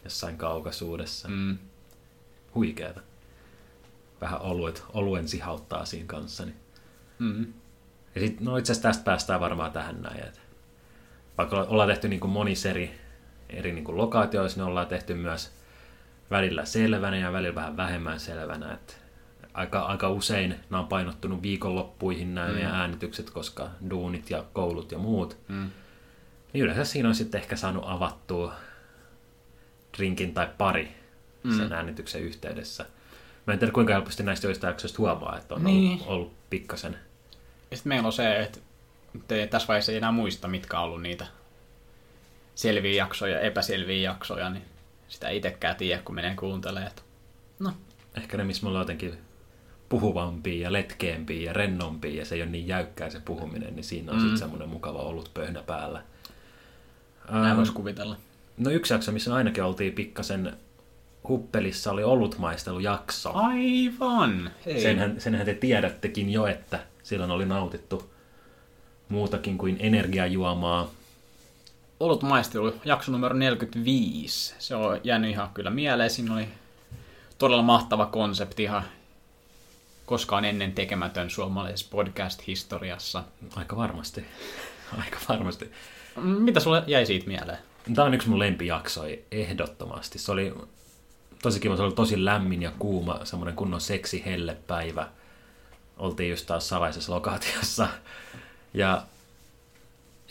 [0.03, 1.27] jossain kaukaisuudessa.
[1.27, 1.57] Mm.
[2.55, 3.01] Huikeeta.
[4.21, 6.45] Vähän oluet, oluen sihauttaa siinä kanssa.
[6.45, 6.55] Niin.
[7.19, 7.53] Mm.
[8.15, 10.19] Ja sit, no itse asiassa tästä päästään varmaan tähän näin.
[10.19, 10.39] Että
[11.37, 12.99] vaikka ollaan tehty niin kuin monissa eri,
[13.49, 15.51] eri niin kuin lokaatioissa, niin ollaan tehty myös
[16.31, 18.73] välillä selvänä ja välillä vähän vähemmän selvänä.
[18.73, 18.93] Että
[19.53, 22.65] aika, aika usein nämä on painottunut viikonloppuihin nämä mm.
[22.65, 25.37] äänitykset, koska duunit ja koulut ja muut.
[25.47, 25.69] Mm.
[26.53, 28.53] Niin yleensä siinä on sitten ehkä saanut avattua
[29.97, 30.95] drinkin tai pari
[31.57, 32.85] sen äänityksen yhteydessä.
[33.47, 35.91] Mä en tiedä kuinka helposti näistä joista jaksoista huomaa, että on Niin.
[35.91, 36.97] ollut, ollut pikkasen.
[37.71, 38.59] Ja sitten meillä on se, että
[39.27, 41.25] te tässä vaiheessa ei enää muista, mitkä on ollut niitä
[42.55, 44.63] selviä jaksoja ja epäselviä jaksoja, niin
[45.07, 46.87] sitä itsekään tiedä, kun menee kuuntelemaan.
[46.87, 47.01] että
[47.59, 47.73] No,
[48.17, 49.17] Ehkä ne, missä me ollaan jotenkin
[49.89, 54.11] puhuvampia ja letkeämpiä ja rennompia ja se ei ole niin jäykkää se puhuminen, niin siinä
[54.11, 54.21] on mm.
[54.21, 56.03] sitten semmoinen mukava ollut pöhnä päällä.
[57.31, 58.15] näin Ähm, voisi kuvitella.
[58.57, 60.57] No yksi jakso, missä ainakin oltiin pikkasen
[61.27, 63.31] huppelissa, oli olutmaistelujakso.
[63.33, 64.51] Aivan!
[64.65, 64.81] Hei.
[64.81, 68.13] Senhän, senhän te tiedättekin jo, että silloin oli nautittu
[69.09, 70.91] muutakin kuin energiajuomaa.
[71.99, 74.55] Olut maistelu, jakso numero 45.
[74.59, 76.09] Se on jäänyt ihan kyllä mieleen.
[76.09, 76.47] Siinä oli
[77.37, 78.83] todella mahtava konsepti, ihan
[80.05, 83.23] koskaan ennen tekemätön suomalaisessa podcast-historiassa.
[83.55, 84.25] Aika varmasti.
[85.03, 85.71] Aika varmasti.
[86.15, 87.57] Mitä sulle jäi siitä mieleen?
[87.95, 90.19] Tämä on yksi mun lempijaksoja ehdottomasti.
[90.19, 90.53] Se oli
[91.41, 94.23] tosi kiva, se oli tosi lämmin ja kuuma, semmoinen kunnon seksi
[94.67, 95.07] päivä.
[95.97, 97.87] Oltiin just taas salaisessa lokaatiossa.
[98.73, 99.03] Ja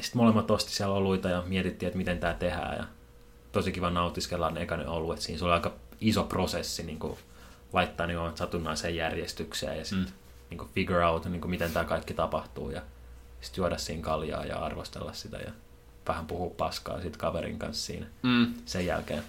[0.01, 2.77] sitten molemmat osti siellä oluita ja mietittiin, että miten tämä tehdään.
[2.77, 2.85] Ja
[3.53, 5.39] tosi kiva nautiskella ne ekanen oluet siinä.
[5.39, 7.19] Se oli aika iso prosessi niin kuin
[7.73, 10.19] laittaa niin satunnaiseen järjestykseen ja sitten mm.
[10.51, 12.71] niin kuin figure out, niin kuin miten tämä kaikki tapahtuu.
[12.71, 12.83] Ja
[13.41, 15.53] sitten juoda siinä kaljaa ja arvostella sitä ja
[16.09, 18.55] vähän puhua paskaa sit kaverin kanssa siinä Mm.
[18.67, 19.23] sen jälkeen.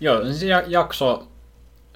[0.00, 1.28] Joo, se ja- jakso,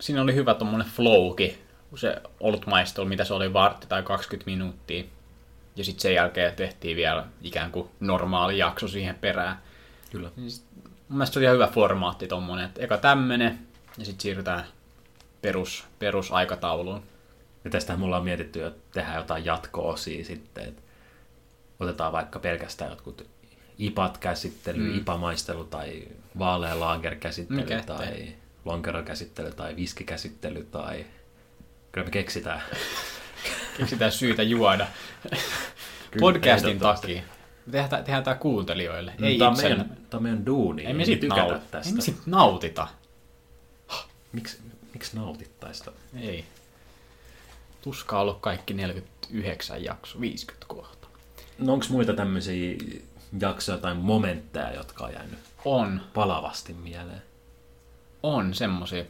[0.00, 1.58] siinä oli hyvä tommonen flowki,
[1.90, 5.04] kun se olut maistelu, mitä se oli, vartti tai 20 minuuttia.
[5.76, 9.56] Ja sitten sen jälkeen tehtiin vielä ikään kuin normaali jakso siihen perään.
[10.10, 10.30] Kyllä.
[10.36, 10.50] Mun
[11.08, 13.58] mielestä se oli ihan hyvä formaatti tommonen, että eka tämmönen,
[13.98, 14.64] ja sitten siirrytään
[15.42, 17.02] perus, perusaikatauluun.
[17.64, 20.82] Ja tästähän mulla on mietitty, että tehdään jotain jatko-osia sitten, että
[21.80, 23.26] otetaan vaikka pelkästään jotkut
[23.80, 24.98] IPAT käsittely, mm.
[24.98, 26.02] IPA-maistelu tai
[26.38, 28.36] vaalea lager käsittely Mikä tai ettei.
[28.64, 31.06] lonkero käsittely tai viskikäsittely tai
[31.92, 32.62] kyllä me keksitään.
[33.78, 34.86] Keksitään syytä juoda.
[36.20, 37.06] Podcastin ehdottomasti.
[37.06, 37.22] takia.
[37.70, 39.12] Tehdään, tehdään tää kuuntelijoille.
[39.22, 39.76] Ei Tämä on, itselle.
[39.76, 40.86] meidän, tämä on meidän duuni.
[40.86, 41.64] Ei me sit tykätä nauti.
[41.70, 41.88] tästä.
[41.88, 42.88] Ei me sit nautita.
[44.32, 44.58] Miksi,
[44.92, 45.92] miksi nautittaista?
[46.20, 46.44] Ei.
[47.82, 51.08] Tuska on ollut kaikki 49 jakso, 50 kohta.
[51.58, 52.76] No onko muita tämmöisiä
[53.40, 57.22] jaksoja tai momentteja, jotka on jäänyt On, palavasti mieleen?
[58.22, 59.04] on semmosia.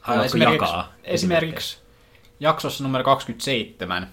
[0.00, 1.78] Haluatko esimerkiksi, jakaa esimerkiksi
[2.40, 4.08] jaksossa numero 27,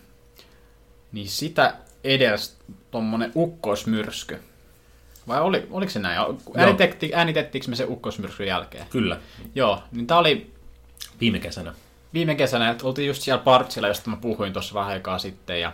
[1.11, 2.57] niin sitä edes
[2.91, 4.41] tommonen ukkosmyrsky.
[5.27, 6.19] Vai oli, oliko se näin?
[6.55, 8.85] Äänitettiin, äänitettiinkö me se ukkosmyrskyn jälkeen?
[8.89, 9.19] Kyllä,
[9.55, 10.51] Joo, niin tää oli
[11.19, 11.73] viime kesänä.
[12.13, 15.73] viime kesänä, että oltiin just siellä Partsilla, josta mä puhuin tuossa vähän aikaa sitten, ja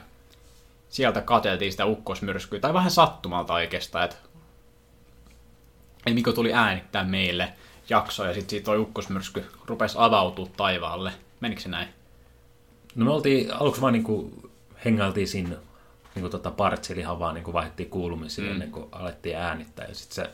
[0.93, 4.15] sieltä kateltiin sitä ukkosmyrskyä, tai vähän sattumalta oikeastaan, että
[6.05, 7.53] Eli Mikko tuli äänittää meille
[7.89, 11.11] jaksoa, ja sitten siitä toi ukkosmyrsky rupesi avautua taivaalle.
[11.39, 11.87] Menikö se näin?
[12.95, 14.31] No me oltiin, aluksi vaan niinku
[14.85, 15.55] hengailtiin siinä
[16.15, 18.51] niinku tota partsilla ihan vaan niinku vaihdettiin kuulumisia mm.
[18.51, 19.85] ennen kuin alettiin äänittää.
[19.85, 20.31] Ja sitten se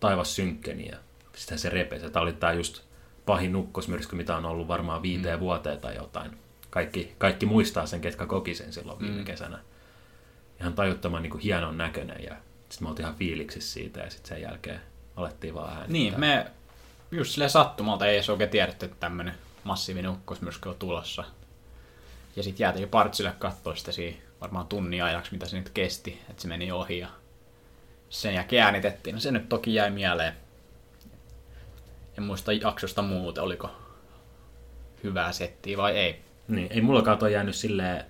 [0.00, 0.96] taivas synkkeni ja
[1.36, 2.10] sitten se repesi.
[2.10, 2.82] Tämä oli tää just
[3.26, 5.40] pahin nukkosmyrsky, mitä on ollut varmaan viiteen mm.
[5.40, 6.38] vuoteen tai jotain.
[6.70, 9.24] Kaikki, kaikki muistaa sen, ketkä koki sen silloin viime mm.
[9.24, 9.58] kesänä.
[10.60, 12.36] Ihan tajuttoman niinku hienon näköinen ja
[12.68, 14.80] sitten me oltiin ihan fiiliksissä siitä ja sitten sen jälkeen
[15.16, 15.92] alettiin vaan äänittää.
[15.92, 16.46] Niin, me
[17.10, 21.24] just silleen sattumalta ei edes oikein tiedetty, että tämmönen massiivinen ukkosmyrsky on tulossa.
[22.36, 26.22] Ja sitten jäätiin jo Partsille katsoa sitä siinä varmaan tunnin ajaksi, mitä se nyt kesti,
[26.30, 26.98] että se meni ohi.
[26.98, 27.08] Ja
[28.10, 29.14] sen jälkeen äänitettiin.
[29.14, 30.32] No se nyt toki jäi mieleen.
[32.18, 33.70] En muista jaksosta muuta, oliko
[35.04, 36.22] hyvää settiä vai ei.
[36.48, 38.04] Niin, ei mullakaan toi jäänyt silleen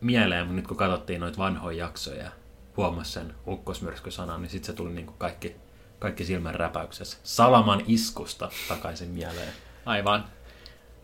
[0.00, 2.30] mieleen, mutta nyt kun katsottiin noita vanhoja jaksoja ja
[2.76, 5.56] huomasi sen ukkosmyrsky-sanan, niin sitten se tuli niinku kaikki,
[5.98, 7.18] kaikki silmän räpäyksessä.
[7.22, 9.52] Salaman iskusta takaisin mieleen.
[9.86, 10.24] Aivan.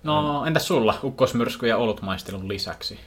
[0.02, 3.00] No, entäs sulla ukkosmyrsky ja olutmaistelun lisäksi?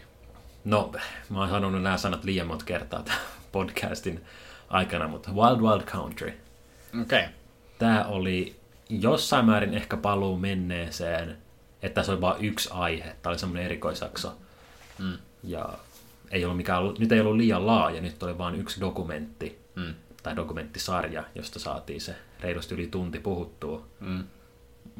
[0.65, 0.91] No,
[1.29, 3.19] mä oon sanonut nämä sanat liian monta kertaa tämän
[3.51, 4.25] podcastin
[4.69, 6.33] aikana, mutta Wild Wild Country.
[7.01, 7.19] Okei.
[7.19, 7.33] Okay.
[7.79, 11.37] Tämä oli jossain määrin ehkä paluu menneeseen,
[11.81, 13.15] että se oli vain yksi aihe.
[13.21, 14.37] Tämä oli semmoinen erikoisakso.
[14.99, 15.17] Mm.
[15.45, 15.69] Ja
[16.31, 19.93] ei ollut mikään, nyt ei ollut liian laaja, nyt oli vain yksi dokumentti Mm.
[20.23, 23.85] tai dokumenttisarja, josta saatiin se reilusti yli tunti puhuttua.
[23.99, 24.23] Mm.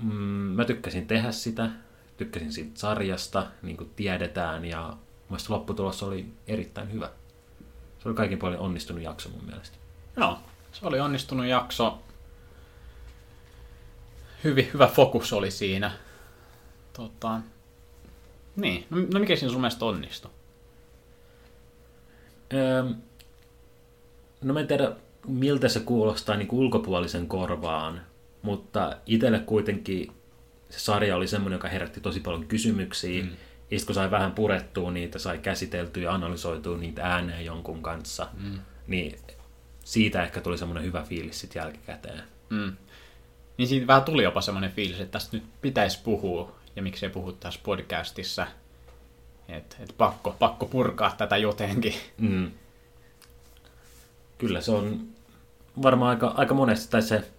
[0.03, 0.11] Mm,
[0.55, 1.69] mä tykkäsin tehdä sitä,
[2.17, 4.97] tykkäsin siitä sarjasta, niin kuin tiedetään, ja
[5.29, 7.09] mielestäni lopputulos oli erittäin hyvä.
[7.99, 9.77] Se oli kaikin puolin onnistunut jakso mun mielestä.
[10.17, 10.39] Joo,
[10.71, 12.03] se oli onnistunut jakso.
[14.43, 15.91] Hyvin, hyvä fokus oli siinä.
[16.93, 17.39] Tota,
[18.55, 20.31] niin, no, no mikä siinä sun mielestä onnistui?
[22.53, 22.83] Öö,
[24.43, 24.91] no mä en tiedä,
[25.27, 28.01] miltä se kuulostaa niin ulkopuolisen korvaan,
[28.41, 30.11] mutta itselle kuitenkin
[30.69, 33.23] se sarja oli semmoinen, joka herätti tosi paljon kysymyksiä.
[33.23, 33.29] Mm.
[33.71, 38.27] Ja sit kun sai vähän purettua niitä, sai käsiteltyä ja analysoitua niitä ääneen jonkun kanssa,
[38.41, 38.59] mm.
[38.87, 39.19] niin
[39.83, 42.23] siitä ehkä tuli semmoinen hyvä fiilis sitten jälkikäteen.
[42.49, 42.75] Mm.
[43.57, 47.31] Niin siitä vähän tuli jopa semmoinen fiilis, että tästä nyt pitäisi puhua, ja miksei puhu
[47.31, 48.47] tässä podcastissa.
[49.49, 51.93] Että et pakko, pakko purkaa tätä jotenkin.
[52.17, 52.51] Mm.
[54.37, 55.07] Kyllä se on
[55.81, 57.31] varmaan aika, aika monesti, tai se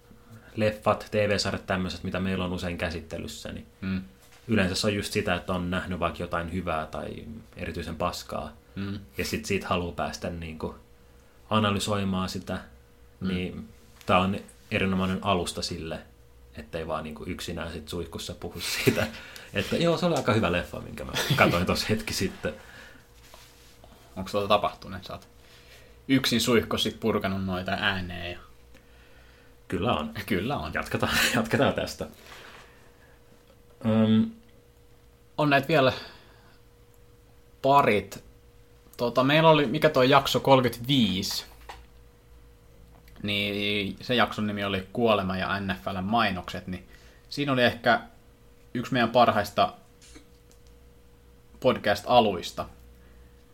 [0.55, 4.01] leffat, TV-sarjat, tämmöiset, mitä meillä on usein käsittelyssä, niin Mm.
[4.47, 7.09] yleensä se on just sitä, että on nähnyt vaikka jotain hyvää tai
[7.57, 8.99] erityisen paskaa, Mm.
[9.17, 10.75] ja sitten siitä haluaa päästä niin kuin
[11.49, 12.59] analysoimaan sitä,
[13.19, 13.27] mm.
[13.27, 13.69] niin
[14.05, 14.37] tämä on
[14.71, 15.99] erinomainen alusta sille,
[16.57, 19.07] ettei vaan niin kuin yksinään sit suihkussa puhu siitä,
[19.53, 22.53] että joo, se oli aika hyvä leffa, minkä mä katsoin tuossa hetki sitten.
[24.15, 25.27] Onko tuota tapahtunut, että sä oot
[26.07, 28.31] yksin suihko sit purkanut noita ääneen?
[28.31, 28.39] Ja...
[29.67, 30.13] Kyllä on.
[30.25, 30.73] Kyllä on.
[30.73, 32.07] Jatketaan, jatketaan tästä.
[33.85, 34.31] Um,
[35.37, 35.93] On näitä vielä
[37.61, 38.23] parit.
[38.97, 41.45] Tota, meillä oli, mikä toi jakso 35,
[43.23, 46.87] niin se jakson nimi oli Kuolema ja NFLn mainokset, niin
[47.29, 48.01] siinä oli ehkä
[48.73, 49.73] yksi meidän parhaista
[51.59, 52.65] podcast-aluista,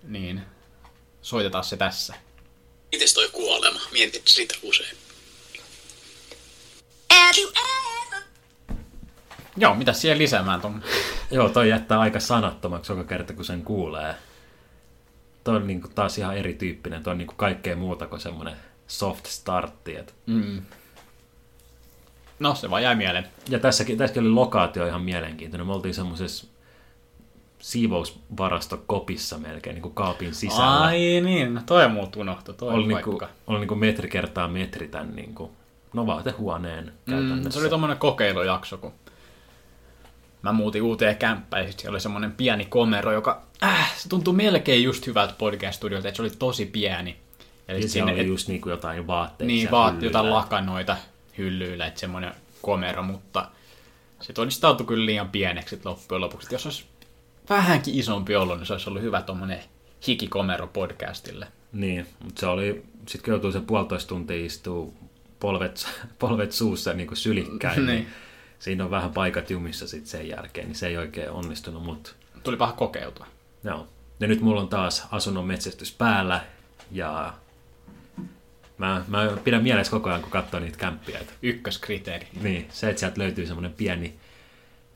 [0.03, 0.41] niin
[1.21, 2.13] soitetaan se tässä.
[2.91, 3.79] Mites toi kuolema?
[3.91, 4.97] Mietit sitä usein.
[7.11, 7.83] Have you ever
[9.57, 10.83] Joo, mitä siihen lisäämään tuon?
[11.31, 14.15] Joo, toi jättää aika sanattomaksi joka kerta, kun sen kuulee.
[15.43, 17.03] Toi on niinku taas ihan erityyppinen.
[17.03, 18.55] Toi on niinku kaikkea muuta kuin semmoinen
[18.87, 19.95] soft startti.
[19.95, 20.15] Et.
[20.25, 20.61] Mm.
[22.39, 23.27] No, se vaan jäi mieleen.
[23.49, 25.67] Ja tässäkin, tässäkin oli lokaatio ihan mielenkiintoinen.
[25.67, 26.47] Me oltiin semmoisessa
[27.59, 30.81] siivousvarastokopissa melkein, niin kuin kaapin sisällä.
[30.81, 33.09] Ai niin, no toi muut unohtui, toi oli, paikka.
[33.11, 35.51] niinku, oli niinku metri kertaa metri tämän niinku,
[35.93, 37.51] no vaatehuoneen Mm, käytännössä.
[37.51, 38.93] se oli tommonen kokeilujakso, kun
[40.41, 44.33] mä muutin uuteen kämppään ja sit siellä oli semmonen pieni komero, joka äh, se tuntui
[44.33, 47.17] melkein just hyvältä podcast-studiolta, että se oli tosi pieni.
[47.67, 49.47] Eli ja siinä sinne, oli just niinku jotain vaatteita.
[49.47, 50.97] niin, vaatti jotain lakanoita
[51.37, 53.47] hyllyillä, että semmonen komero, mutta
[54.21, 56.47] se todistautui kyllä liian pieneksi loppujen lopuksi.
[56.47, 56.85] Et Jos olisi
[57.49, 59.59] vähänkin isompi ollut, niin se olisi ollut hyvä tommonen
[60.07, 61.47] hikikomero podcastille.
[61.73, 64.93] Niin, mutta se oli, sit kun joutuu se puolitoista tuntia istuu
[65.39, 65.87] polvet,
[66.19, 67.87] polvet suussa niin kuin sylikkäin, niin.
[67.87, 68.03] Niin.
[68.03, 68.13] niin
[68.59, 72.11] siinä on vähän paikat jumissa sit sen jälkeen, niin se ei oikein onnistunut, mutta
[72.43, 73.27] Tuli paha kokeutua.
[73.63, 73.87] joo.
[74.19, 76.45] Ja nyt mulla on taas asunnon metsästys päällä,
[76.91, 77.33] ja
[78.77, 82.27] mä, mä pidän mielessä koko ajan, kun katsoo niitä kämppiä, että Ykköskriteeri.
[82.41, 84.13] niin, se, että sieltä löytyy semmoinen pieni,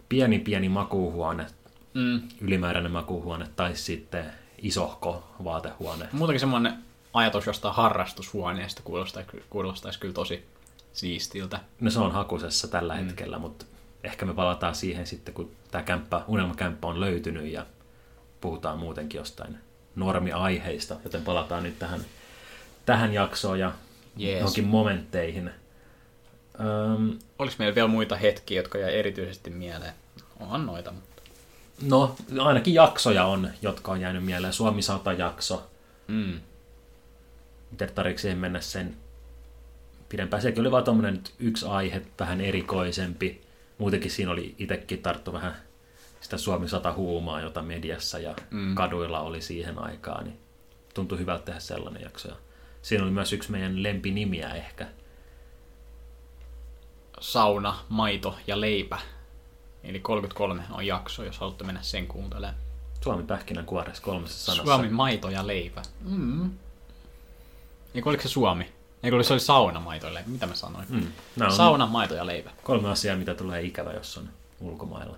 [0.10, 1.46] pieni, pieni makuuhuone,
[1.94, 2.22] Mm.
[2.42, 4.26] ylimääräinen makuuhuone, tai sitten
[4.62, 6.06] isohko vaatehuone.
[6.12, 6.74] Muutenkin semmoinen
[7.14, 10.46] ajatus jostain harrastushuoneesta kuulostaisi, kuulostaisi kyllä tosi
[10.94, 11.60] siistiltä.
[11.80, 13.06] No se on hakusessa tällä mm.
[13.06, 13.66] hetkellä, mutta
[14.04, 17.66] ehkä me palataan siihen sitten, kun tämä kämppä, unelmakämppä on löytynyt ja
[18.42, 19.58] puhutaan muutenkin jostain
[19.96, 22.02] normiaiheista, joten palataan nyt tähän,
[22.88, 23.72] tähän jaksoon ja
[24.18, 24.40] Jees.
[24.40, 25.52] johonkin momentteihin.
[26.60, 29.94] Öm, Oliko meillä vielä muita hetkiä, jotka jäi erityisesti mieleen?
[30.40, 31.22] Onhan noita, mutta...
[31.82, 34.54] no, ainakin jaksoja on, jotka on jäänyt mieleen.
[34.54, 35.70] Suomi 100 jakso.
[36.08, 36.40] Mm.
[37.72, 38.98] Miten tarvitse siihen mennä sen
[40.10, 40.42] pidempään.
[40.42, 43.42] Sekin oli vaan tommonen yksi aihe, vähän erikoisempi.
[43.78, 45.56] Muutenkin siinä oli itsekin tarttu vähän
[46.22, 48.76] sitä Suomi 100 huumaa, jota mediassa ja mm.
[48.76, 50.26] kaduilla oli siihen aikaan.
[50.26, 50.38] Niin
[50.94, 52.28] tuntui hyvältä tehdä sellainen jakso.
[52.28, 52.36] Ja
[52.82, 54.88] siinä oli myös yksi meidän lempinimiä ehkä.
[57.20, 58.98] Sauna, maito ja leipä.
[59.84, 62.56] Eli 33 on jakso, jos haluatte mennä sen kuuntelemaan.
[63.04, 64.64] Suomi pähkinänkuoressa kolmessa sanassa.
[64.76, 65.82] Suomi, maito ja leipä.
[66.02, 66.52] Mm.
[67.96, 68.72] Eikö oliko se Suomi?
[69.04, 70.30] Eikö se oli sauna, maito ja leipä?
[70.30, 70.86] Mitä mä sanoin?
[70.90, 71.08] Mm.
[71.46, 72.50] On Sauna, maito ja leipä.
[72.64, 75.18] kolme asiaa, mitä tulee ikävä, jos on ulkomailla.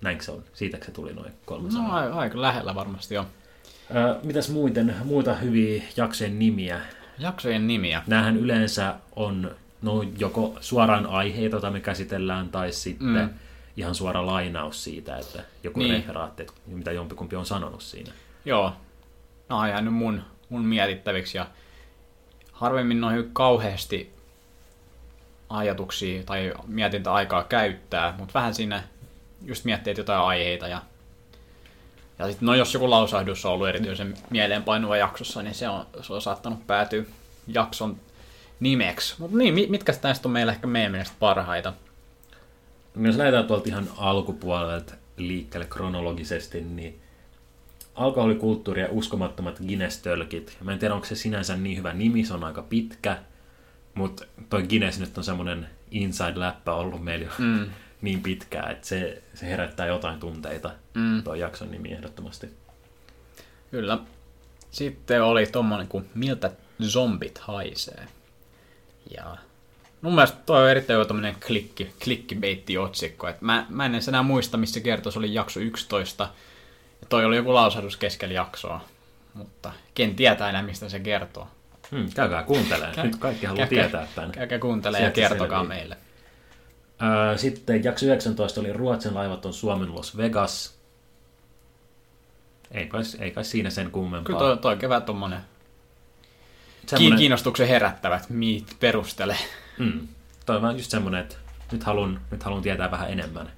[0.00, 0.44] Näinkö se on?
[0.54, 1.96] Siitäkö se tuli noin kolme No sanaa?
[2.00, 3.26] ai- aika lähellä varmasti on.
[4.22, 6.80] Mitäs muuten, muita hyviä jaksojen nimiä?
[7.20, 8.02] Jaksojen nimiä.
[8.06, 9.50] Näähän yleensä on
[9.82, 13.30] no, joko suoraan aiheita, joita me käsitellään, tai sitten Mm.
[13.76, 15.94] ihan suora lainaus siitä, että joku Niin.
[15.94, 18.12] referaatti, että mitä jompikumpi on sanonut siinä.
[18.44, 18.72] Joo.
[19.48, 21.46] Ne on jäänyt mun, mun mietittäviksi ja
[22.52, 24.14] harvemmin noin kauheasti
[25.48, 28.82] ajatuksia tai mietintäaikaa käyttää, mutta vähän siinä
[29.44, 30.82] just miettii jotain aiheita ja
[32.20, 36.12] ja sitten no jos joku lausahdus on ollut erityisen mieleenpainuva jaksossa, niin se on, se
[36.12, 37.04] on saattanut päätyä
[37.46, 37.96] jakson
[38.60, 39.14] nimeksi.
[39.18, 41.72] Mutta niin, mi- mitkä näistä on meillä ehkä meidän mielestä parhaita?
[42.94, 47.00] No, jos lähdetään tuolta ihan alkupuolelta liikkeelle kronologisesti, niin
[47.94, 50.56] alkoholikulttuuri ja uskomattomat Guinness-tölkit.
[50.64, 53.18] Mä en tiedä, onko se sinänsä niin hyvä nimi, se on aika pitkä,
[53.94, 57.66] mutta toi Guinness nyt on semmoinen inside-läppä ollut meillä jo Mm.
[58.02, 61.22] Niin pitkään, että se, se herättää jotain tunteita, Mm.
[61.22, 62.48] toi jakson nimi ehdottomasti.
[63.70, 63.98] Kyllä.
[64.70, 66.50] Sitten oli tommonen kuin Miltä
[66.82, 68.06] zombit haisee.
[69.16, 69.36] Ja
[70.00, 73.28] mun mielestä toi on erittäin hyvä tommonen klikki, clickbait-otsikko.
[73.28, 76.28] Et mä, mä en enää muista, missä se kertoi, se oli jakso 11.
[77.00, 78.80] Ja toi oli joku lausahdus keskellä jaksoa.
[79.34, 81.48] Mutta ken tietää enää, mistä se kertoo.
[81.90, 83.06] Hmm, käykää kuuntelemaan.
[83.06, 84.32] Nyt kaikki haluaa tietää tämän.
[84.32, 85.96] Käykää kuuntelemaan ja kertokaa meille.
[87.36, 90.80] Sitten jakso 19 oli Ruotsin laivat on Suomen Las Vegas.
[92.70, 94.26] Ei kai, ei kai siinä sen kummempaa.
[94.26, 95.40] Kyllä toi, toi kevät tommonen
[96.86, 99.36] Semmonen- kiinnostuksen herättävät, miit perustele.
[99.78, 100.08] Mm.
[100.46, 101.36] Toi on vaan just semmonen, että
[101.72, 103.52] nyt haluan, nyt haluan tietää vähän enemmän.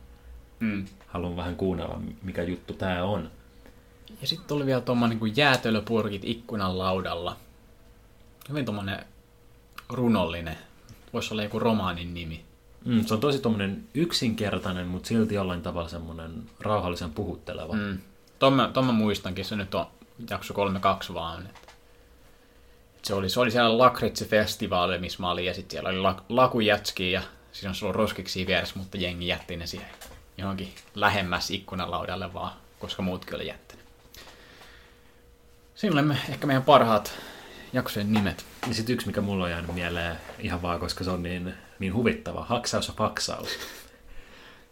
[0.61, 0.85] Mm.
[1.07, 3.31] Haluan vähän kuunnella, mikä juttu tää on.
[4.21, 7.37] Ja sitten oli vielä tommonen kuin jäätelöpurkit ikkunan laudalla.
[8.49, 9.05] Hyvin tommonen
[9.89, 10.59] runollinen.
[11.13, 12.45] Voisi olla joku romaanin nimi.
[12.85, 17.73] Mm, se on tosi tommonen yksinkertainen, mutta silti jollain tavalla semmonen rauhallisen puhutteleva.
[17.73, 17.99] Mm.
[18.39, 19.87] Ton, mä, ton mä muistankin, se nyt on
[20.31, 21.47] jakso 32 vaan.
[22.97, 26.23] Et se, oli, se oli siellä Lakritsi-festivaali, missä mä olin, ja sitten siellä oli lak,
[26.29, 27.23] lakujätski, ja
[27.53, 29.89] siinä on ollut roskiksi vieressä, mutta jengi jätti ne siihen
[30.39, 33.85] johonkin lähemmäs ikkunalaudalle vaan, koska muutkin oli jättänyt.
[35.75, 37.13] Siinä oli ehkä meidän parhaat
[37.73, 38.45] jaksojen nimet.
[38.69, 41.95] Ja sitten yksi, mikä mulla on jäänyt mieleen ihan vaan, koska se on niin, niin
[41.95, 42.45] huvittava.
[42.45, 43.49] Haksaus ja faksaus.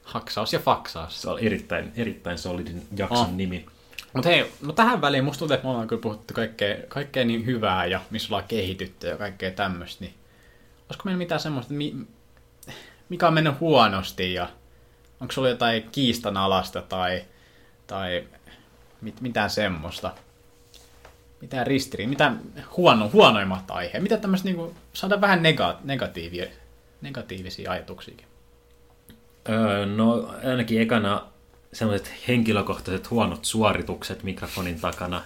[0.03, 1.23] Haksaus ja faksaus.
[1.23, 3.33] Se on erittäin, erittäin solidin jakson Oh.
[3.33, 3.67] nimi.
[4.13, 7.47] Mutta hei, no tähän väliin musta tuntuu, että me ollaan kyllä puhuttu kaikkea, kaikkea niin
[7.47, 10.15] hyvää ja missä ollaan kehitytty ja kaikkea tämmöistä, niin
[10.89, 11.97] olisiko meillä mitään semmoista, mi,
[13.09, 14.49] mikä on mennyt huonosti ja
[15.21, 17.25] onko sulla jotain kiistanalasta tai,
[17.87, 18.25] tai
[19.01, 20.13] mit, mitään semmoista?
[21.41, 22.41] Mitään ristiriin, mitään
[22.77, 26.47] huono, huonoimmat aiheet, mitä tämmöistä niinku, saada vähän nega, negatiivia,
[27.01, 28.27] negatiivisia ajatuksiakin.
[29.49, 31.23] Öö, no ainakin ekana
[31.73, 35.23] sellaiset henkilökohtaiset huonot suoritukset mikrofonin takana.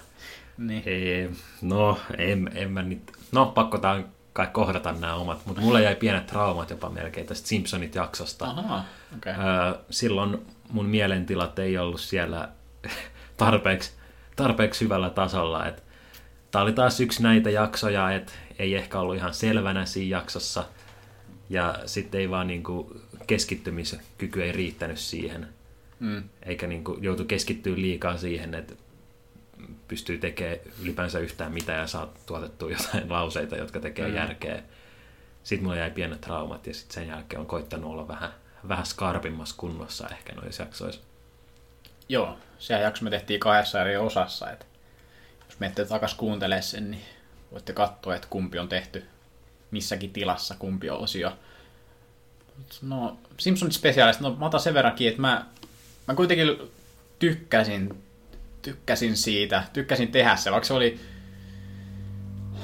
[0.57, 0.83] Niin.
[0.85, 1.29] Ei,
[1.61, 4.03] no, en, en mä nyt, no pakko tää
[4.33, 8.45] kai kohdata nämä omat, mutta mulle jäi pienet traumat jopa melkein tästä Simpsonit jaksosta.
[8.45, 8.85] Ahaa,
[9.17, 9.33] okei.
[9.33, 9.45] Okay.
[9.45, 12.49] Öö, silloin mun mielentilat ei ollut siellä
[13.37, 13.91] tarpeeksi,
[14.35, 15.67] tarpeeksi hyvällä tasolla.
[15.67, 15.83] Et
[16.51, 20.63] tää oli taas yksi näitä jaksoja, että ei ehkä ollut ihan selvänä siinä jaksossa.
[21.49, 25.47] Ja sitten ei vaan niinku keskittymiskyky ei riittänyt siihen.
[25.99, 26.23] Mm.
[26.43, 28.73] Eikä niinku joutu keskittyä liikaa siihen, että
[29.87, 34.15] pystyy tekemään ylipäänsä yhtään mitään ja saa tuotettua jotain lauseita, jotka tekee Mm.
[34.15, 34.63] järkeä.
[35.43, 38.29] Sitten mulla jäi pienet traumat ja sitten sen jälkeen on koittanut olla vähän,
[38.67, 41.01] vähän skarpimmassa kunnossa ehkä noissa jaksoissa.
[42.09, 44.65] Joo, se jakso me tehtiin kahdessa eri osassa, että
[45.49, 47.03] jos menette takas kuuntelemaan sen, niin
[47.51, 49.05] voitte katsoa, että kumpi on tehty
[49.71, 51.31] missäkin tilassa, kumpi osio.
[52.81, 55.45] No, Simpsons Specialist, no mä otan sen verran kiinni, että mä,
[56.07, 56.57] mä kuitenkin
[57.19, 58.03] tykkäsin,
[58.61, 60.99] tykkäsin siitä, tykkäsin tehdä se, vaikka se oli,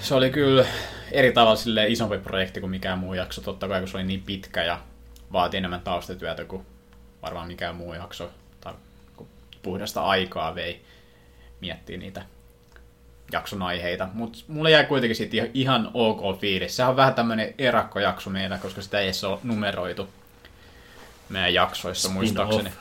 [0.01, 0.65] se oli kyllä
[1.11, 4.23] eri tavalla sille isompi projekti kuin mikään muu jakso, totta kai kun se oli niin
[4.23, 4.81] pitkä ja
[5.31, 6.65] vaati enemmän taustatyötä kuin
[7.21, 8.31] varmaan mikään muu jakso,
[8.61, 8.73] tai
[9.63, 10.81] puhdasta aikaa vei
[11.61, 12.25] miettiä niitä
[13.31, 16.75] jakson aiheita, mutta mulle jäi kuitenkin siitä ihan- ok fiilis.
[16.75, 20.09] Sehän on vähän tämmönen erakkojakso meillä, koska sitä ei edes ole numeroitu
[21.29, 22.13] meidän jaksoissa Spin-off.
[22.15, 22.71] muistaakseni.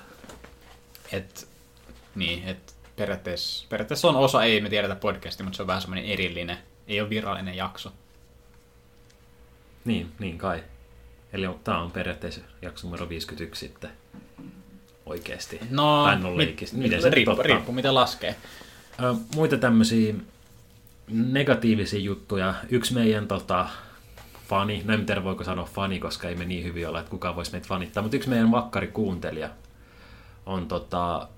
[1.12, 1.48] Et,
[2.14, 6.04] niin, et periaatteessa, periaatteessa on osa, ei me tiedetä podcasti, mutta se on vähän semmoinen
[6.04, 7.92] erillinen, ei ole virallinen jakso.
[9.84, 10.62] Niin, niin kai.
[11.32, 13.90] Eli tämä on periaatteessa jakso numero 51 sitten
[15.06, 15.60] oikeasti.
[15.70, 16.76] No, mit- leikistä.
[16.76, 17.46] mit- Miten se riippuu, ottaa?
[17.46, 18.36] riippuu, miten laskee.
[19.02, 20.14] Ö, muita tämmöisiä
[21.10, 22.54] negatiivisia juttuja.
[22.68, 23.68] Yksi meidän tota,
[24.48, 27.36] fani, no en tiedä voiko sanoa fani, koska ei me niin hyvin olla, että kukaan
[27.36, 29.50] voisi meitä fanittaa, mutta yksi meidän vakkarikuuntelija
[30.46, 31.28] on tota,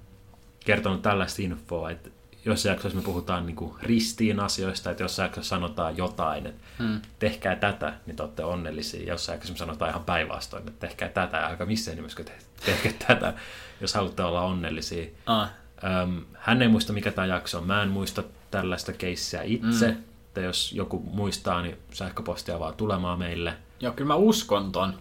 [0.65, 2.11] kertonut tällaista infoa, että
[2.45, 7.01] jossain jaksossa me puhutaan niinku ristiin asioista, että jossain jaksossa sanotaan jotain, että hmm.
[7.19, 9.13] tehkää tätä, niin te olette onnellisia.
[9.13, 13.35] Jossain jaksossa me sanotaan ihan päinvastoin, että tehkää tätä, aika missään nimessä, te- tehkää tätä,
[13.81, 15.07] jos haluatte olla onnellisia.
[15.27, 15.51] Ah,
[15.85, 17.67] Öm, hän ei muista, mikä tämä jakso on.
[17.67, 19.89] Mä en muista tällaista keissiä itse.
[19.89, 19.97] Mm.
[20.27, 23.55] Että jos joku muistaa, niin sähköpostia vaan tulemaan meille.
[23.81, 24.95] Joo, kyllä mä uskon ton,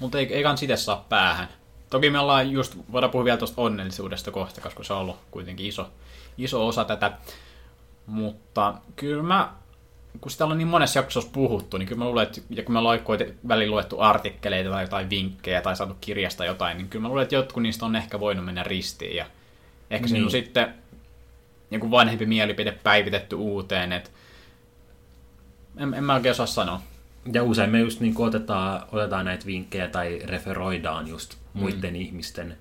[0.00, 1.48] mutta ei, ei kans itse saa päähän.
[1.90, 5.66] Toki me ollaan just, voidaan puhua vielä tuosta onnellisuudesta kohta, koska se on ollut kuitenkin
[5.66, 5.90] iso,
[6.38, 7.12] iso osa tätä.
[8.06, 9.52] Mutta kyllä mä,
[10.20, 12.78] kun sitä on niin monessa jaksossa puhuttu, niin kyllä mä luulen, että ja kun me
[12.78, 13.00] ollaan
[13.48, 17.34] välillä luettu artikkeleita tai jotain vinkkejä tai saatu kirjasta jotain, niin kyllä mä luulen, että
[17.34, 19.16] jotkut niistä on ehkä voinut mennä ristiin.
[19.16, 19.26] Ja
[19.90, 20.14] ehkä niin.
[20.14, 20.30] Niin.
[20.30, 20.74] sitten
[21.70, 24.10] joku vanhempi mielipide päivitetty uuteen, että
[25.76, 26.82] en, en mä oikein osaa sanoa.
[27.32, 32.00] Ja usein me just niin otetaan, otetaan näitä vinkkejä tai referoidaan just muiden mm.
[32.00, 32.56] ihmisten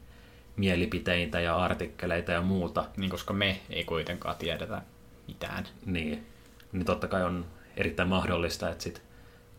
[0.56, 2.86] mielipiteitä ja artikkeleita ja muuta.
[2.98, 4.82] niin koska me ei kuitenkaan tiedetä
[5.28, 5.66] mitään.
[5.86, 6.26] Niin,
[6.72, 7.46] niin totta kai on
[7.78, 9.02] erittäin mahdollista, että sit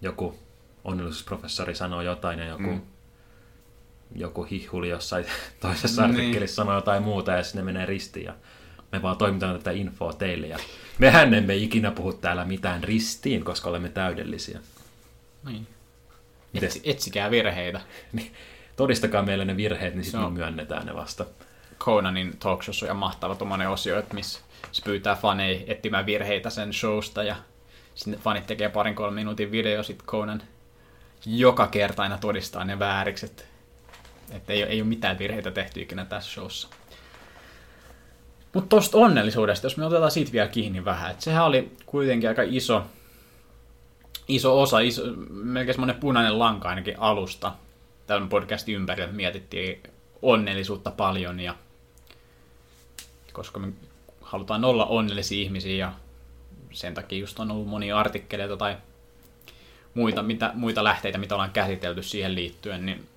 [0.01, 0.39] joku
[0.85, 2.81] onnellisuusprofessori sanoo jotain ja joku, mm.
[4.15, 5.25] Joku hihuli jossain
[5.61, 6.11] toisessa Niin.
[6.17, 8.35] artikkelissa sanoo jotain muuta ja sinne menee ristiin ja
[8.93, 10.59] me vaan toimitaan tätä infoa teille ja
[10.99, 14.61] mehän emme ikinä puhu täällä mitään ristiin, koska olemme täydellisiä.
[15.47, 15.67] Niin.
[16.53, 16.77] Mites?
[16.77, 17.81] Etsi, etsikää virheitä.
[18.13, 18.33] Niin,
[18.77, 21.25] todistakaa meille ne virheet, niin sitten me myönnetään ne vasta.
[21.79, 24.41] Conanin talk showssa on mahtava tuommoinen osio, että missä
[24.73, 27.37] se pyytää faneja etsimään virheitä sen showsta ja
[27.95, 30.43] sinne fanit tekee parin kolmen minuutin video, sit Conan
[31.27, 33.27] joka kerta aina todistaa ne vääriksi,
[34.31, 36.69] että, ei, ei ole mitään virheitä tehty ikinä tässä showssa.
[38.53, 42.43] Mutta tuosta onnellisuudesta, jos me otetaan siitä vielä kiinni vähän, että sehän oli kuitenkin aika
[42.45, 42.85] iso,
[44.29, 47.53] iso osa, iso, melkein semmoinen punainen lanka ainakin alusta
[48.07, 49.13] tämän podcastin ympärillä.
[49.13, 49.83] Mietittiin
[50.23, 51.55] onnellisuutta paljon ja
[53.33, 53.73] koska me
[54.23, 55.93] halutaan olla onnellisia ihmisiä ja
[56.73, 58.77] sen takia just on ollut monia artikkeleita tai
[59.95, 63.09] muita, mitä, muita lähteitä, mitä ollaan käsitelty siihen liittyen, niin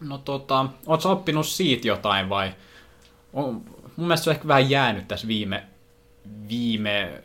[0.00, 2.52] no tota, oot sä oppinut siitä jotain vai
[3.32, 3.54] on,
[3.96, 5.64] mun mielestä se on ehkä vähän jäänyt tässä viime,
[6.48, 7.22] viime,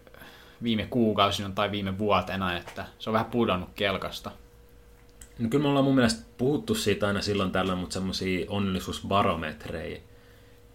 [0.64, 4.32] viime kuukausina tai viime vuotena, että se on vähän pudonnut kelkasta.
[5.40, 10.00] No kyllä me ollaan mun mielestä puhuttu siitä aina silloin tällöin, mutta semmoisia onnellisuusbarometreja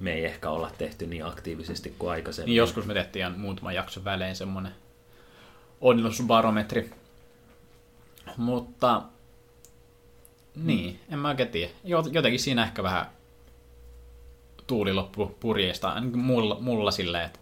[0.01, 2.47] me ei ehkä olla tehty niin aktiivisesti kuin aikaisemmin.
[2.47, 4.73] Niin joskus me tehtiin ihan muutaman jakson välein semmonen
[5.81, 6.91] onnellisuusbarometri.
[8.37, 9.03] Mutta
[10.63, 11.73] niin, en mä oikein tiedä.
[11.85, 13.07] Jot- Jotenkin siinä ehkä vähän
[14.67, 17.39] tuuli loppu purjeista, ainakin mulla, mulla silleen, että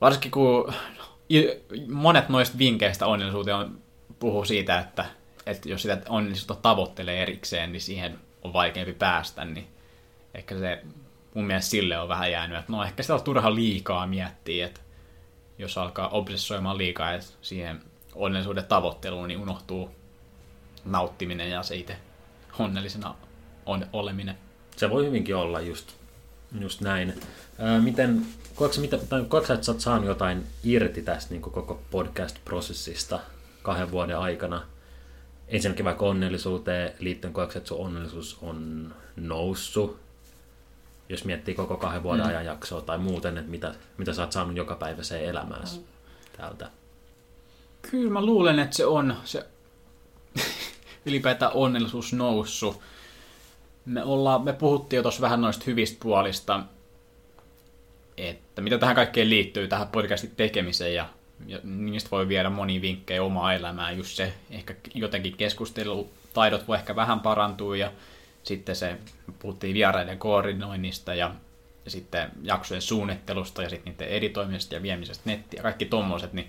[0.00, 0.72] varsinkin kun
[1.88, 3.78] monet noista vinkkeistä onnellisuuteen on,
[4.18, 5.04] puhuu siitä, että,
[5.46, 9.66] että jos sitä onnellisuutta tavoittelee erikseen, niin siihen on vaikeampi päästä, niin
[10.34, 10.82] ehkä se
[11.34, 14.80] mun mielestä sille on vähän jäänyt, että no ehkä sitä on turha liikaa miettiä, että
[15.58, 17.80] jos alkaa obsessoimaan liikaa että siihen
[18.14, 19.90] onnellisuuden tavoitteluun, niin unohtuu
[20.86, 21.96] nauttiminen ja se itse
[22.58, 23.14] onnellisena
[23.66, 24.38] on, oleminen.
[24.76, 25.92] Se voi hyvinkin olla just,
[26.60, 27.20] just näin.
[27.58, 31.80] Ää, miten, koetko, mitä, tai koetko että sä oot saanut jotain irti tästä niin koko
[31.90, 33.18] podcast-prosessista
[33.62, 34.62] kahden vuoden aikana?
[35.48, 39.98] Ensinnäkin vaikka onnellisuuteen liittyen, koetko että sun onnellisuus on noussut?
[41.08, 42.28] Jos miettii koko kahden vuoden mm.
[42.28, 45.86] ajan jaksoa tai muuten, että mitä, mitä sä oot saanut joka päivä se elämääsi
[46.36, 46.70] täältä.
[47.90, 49.46] Kyllä mä luulen, että se on se
[51.06, 52.80] ylipäätään onnellisuus noussut.
[53.84, 56.62] Me, ollaan, me puhuttiin jo tuossa vähän noista hyvistä puolista,
[58.16, 61.08] että mitä tähän kaikkeen liittyy, tähän podcastin tekemiseen ja,
[61.46, 63.96] ja niistä voi viedä monia vinkkejä omaa elämään.
[63.96, 67.92] Just se, ehkä jotenkin keskustelutaidot voi ehkä vähän parantua ja
[68.42, 68.96] sitten se,
[69.38, 71.34] puhuttiin vieraiden koordinoinnista ja,
[71.84, 76.48] ja sitten jaksojen suunnittelusta ja sitten niiden editoimisesta ja viemisestä nettiin ja kaikki tommoset, niin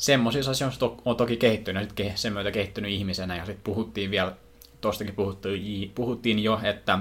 [0.00, 4.32] semmoisissa asioissa on toki kehittynyt, nyt ke, sen myötä kehittynyt ihmisenä, ja sitten puhuttiin vielä,
[4.80, 6.98] tuostakin puhuttiin, puhuttiin jo, että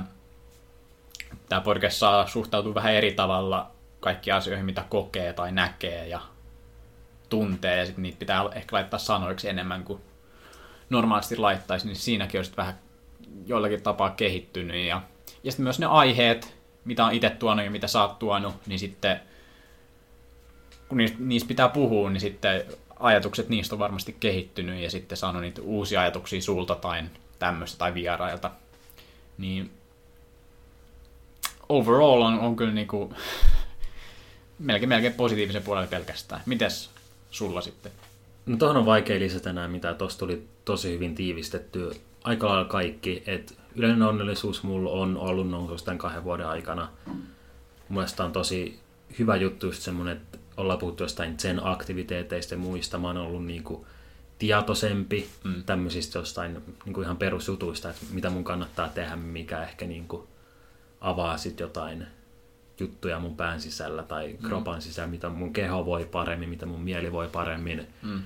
[1.49, 6.21] tämä podcast saa suhtautua vähän eri tavalla kaikkiin asioihin, mitä kokee tai näkee ja
[7.29, 10.01] tuntee, ja sitten niitä pitää ehkä laittaa sanoiksi enemmän kuin
[10.89, 12.79] normaalisti laittaisi, niin siinäkin on sitten vähän
[13.45, 15.01] jollakin tapaa kehittynyt, ja,
[15.43, 18.79] ja sitten myös ne aiheet, mitä on itse tuonut ja mitä sä oot tuonut, niin
[18.79, 19.19] sitten
[20.89, 22.65] kun niistä pitää puhua, niin sitten
[22.99, 27.03] ajatukset niistä on varmasti kehittynyt ja sitten saanut niitä uusia ajatuksia sulta tai
[27.39, 28.51] tämmöistä tai vierailta.
[29.37, 29.71] Niin
[31.69, 33.13] overall on, on kyllä niinku
[34.59, 36.41] melkein, melkein positiivisen puolelle pelkästään.
[36.45, 36.89] Mites
[37.31, 37.91] sulla sitten?
[38.45, 41.91] No tuohon on vaikea lisätä enää mitä, tuossa tuli tosi hyvin tiivistetty
[42.23, 46.89] aika lailla kaikki, että yleinen onnellisuus mulla on ollut nousussa tämän kahden vuoden aikana.
[47.89, 48.79] Mielestäni on tosi
[49.19, 52.97] hyvä juttu just semmoinen, että ollaan puhuttu jostain sen aktiviteeteista ja muista.
[52.97, 53.85] Mä oon ollut niin kuin
[54.39, 55.63] tietoisempi mm.
[55.63, 60.27] tämmöisistä jostain niin kuin ihan perusjutuista, että mitä mun kannattaa tehdä, mikä ehkä niin kuin
[61.01, 62.07] avaa sit jotain
[62.79, 67.11] juttuja mun pään sisällä tai kropan sisällä, mitä mun keho voi paremmin, mitä mun mieli
[67.11, 67.87] voi paremmin.
[68.01, 68.21] Mm.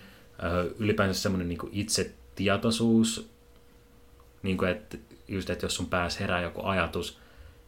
[0.79, 3.29] Ylipäänsä semmoinen niin itsetietoisuus,
[4.43, 7.19] niin kuin, että just, että jos sun päässä herää joku ajatus,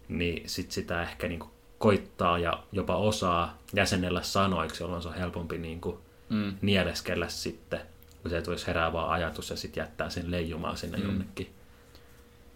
[0.09, 5.13] niin sit sitä ehkä niin kuin koittaa ja jopa osaa jäsennellä sanoiksi, jolloin se on
[5.15, 5.97] helpompi niin kuin
[6.29, 6.53] Mm.
[6.61, 7.79] nieleskellä sitten,
[8.21, 11.03] kun se tulisi herää vaan ajatus ja sitten jättää sen leijumaan sinne mm.
[11.03, 11.53] jonnekin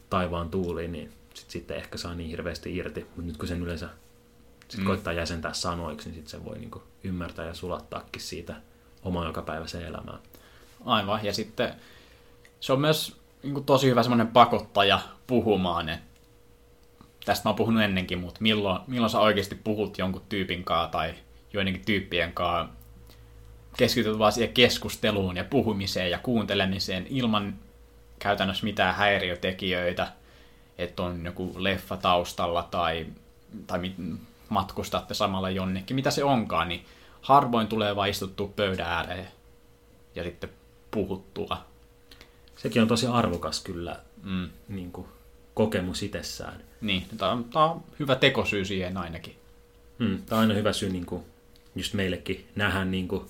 [0.09, 2.99] taivaan tuuliin, niin sit, sitten ehkä saa niin hirveästi irti.
[3.01, 3.89] Mutta nyt kun sen yleensä
[4.67, 4.85] sit Mm.
[4.85, 8.55] koittaa jäsentää sanoiksi, niin sitten sen voi niin kuin ymmärtää ja sulattaakin siitä
[9.03, 10.19] omaa jokapäiväiseen elämään.
[10.85, 11.73] Aivan, ja sitten
[12.59, 16.05] se on myös niin kuin tosi hyvä semmoinen pakottaja puhumaan, että
[17.29, 21.13] tästä mä oon puhunut ennenkin, mutta milloin, milloin sä oikeasti puhut jonkun tyypin kanssa tai
[21.53, 22.73] joidenkin tyyppien kanssa,
[23.77, 27.55] keskityt vaan siihen keskusteluun ja puhumiseen ja kuuntelemiseen ilman
[28.19, 30.07] käytännössä mitään häiriötekijöitä,
[30.77, 33.05] että on joku leffa taustalla tai,
[33.67, 33.91] tai
[34.49, 36.85] matkustatte samalla jonnekin, mitä se onkaan, niin
[37.21, 39.27] harvoin tulee vaan istuttua pöydän ääreen
[40.15, 40.49] ja sitten
[40.91, 41.57] puhuttua.
[42.55, 44.49] Sekin on tosi arvokas kyllä Mm.
[44.67, 45.07] niin kuin
[45.59, 46.61] kokemus itsessään.
[46.81, 49.35] Niin, tämä on, tää on hyvä tekosyy siihen ainakin.
[49.97, 51.23] Mm, tämä on aina hyvä syy niin kuin,
[51.75, 53.25] just meillekin nähdä niin kuin,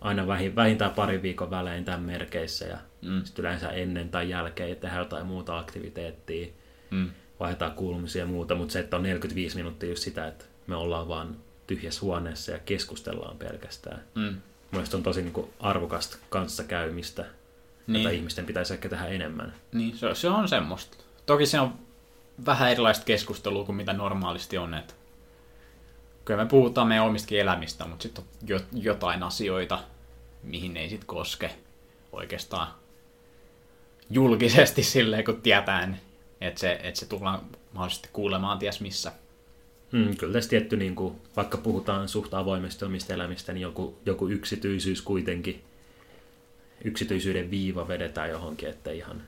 [0.00, 3.24] aina vähin, vähintään pari viikon välein tämän merkeissä ja Mm.
[3.24, 6.46] sitten yleensä ennen tai jälkeen ja tehdään jotain muuta aktiviteettia,
[6.90, 7.10] Mm.
[7.40, 11.08] vaihdetaan kuulumisia ja muuta, mutta se, että on 45 minuuttia just sitä, että me ollaan
[11.08, 11.36] vaan
[11.66, 14.02] tyhjässä huoneessa ja keskustellaan pelkästään.
[14.14, 14.36] Mm.
[14.72, 17.96] Mielestäni on tosi niin kuin, arvokasta kanssakäymistä, niin.
[18.02, 19.54] jota Niin, ihmisten pitäisi ehkä tehdä enemmän.
[19.72, 21.01] niin se, se on semmoista.
[21.26, 21.74] Toki se on
[22.46, 24.74] vähän erilaista keskustelua kuin mitä normaalisti on.
[24.74, 24.94] Että
[26.24, 29.78] kyllä me puhutaan meidän omistakin elämistä, mutta sitten on jo, jotain asioita,
[30.42, 31.50] mihin ei sitten koske
[32.12, 32.68] oikeastaan
[34.10, 35.94] julkisesti silleen, kun tietää,
[36.40, 37.40] että se, että se tullaan
[37.72, 39.12] mahdollisesti kuulemaan ties missä.
[39.92, 44.28] Mm, kyllä tässä tietty, niin kuin, vaikka puhutaan suht avoimesti omista elämistä, niin joku, joku
[44.28, 45.64] yksityisyys kuitenkin
[46.84, 49.22] yksityisyyden viiva vedetään johonkin, että ihan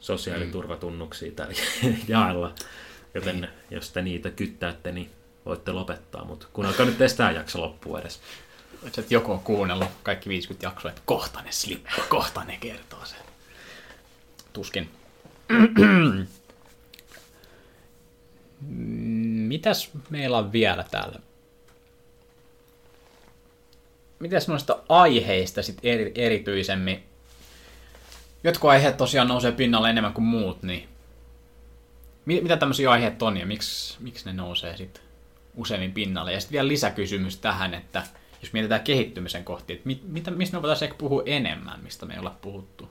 [0.00, 1.54] sosiaaliturvatunnuksia täällä
[2.08, 2.54] jaella.
[3.14, 3.50] Joten Niin.
[3.70, 5.10] jos te niitä kyttäätte, niin
[5.46, 8.20] voitte lopettaa, mutta kuunnelkaa nyt tämä jakso loppuun edes.
[8.86, 13.04] Et että joku on kuunnellut kaikki 50 jaksoa, että kohta ne slippaa, kohta ne kertoo
[13.04, 13.18] sen.
[14.52, 14.90] Tuskin.
[19.48, 21.18] Mitäs meillä on vielä täällä?
[24.18, 27.02] Mitäs noista aiheista sit eri, erityisemmin?
[28.46, 30.88] Jotkut aiheet tosiaan nousee pinnalle enemmän kuin muut, niin
[32.24, 35.02] mi- mitä tämmöisiä aiheet on ja miksi, miksi ne nousee sitten
[35.56, 36.32] useimmin pinnalle?
[36.32, 38.02] Ja sitten vielä lisäkysymys tähän, että
[38.42, 42.14] jos mietitään kehittymisen kohti, että mit, mitä, mistä me voitaisiin ehkä puhua enemmän, mistä me
[42.14, 42.88] ei olla puhuttu?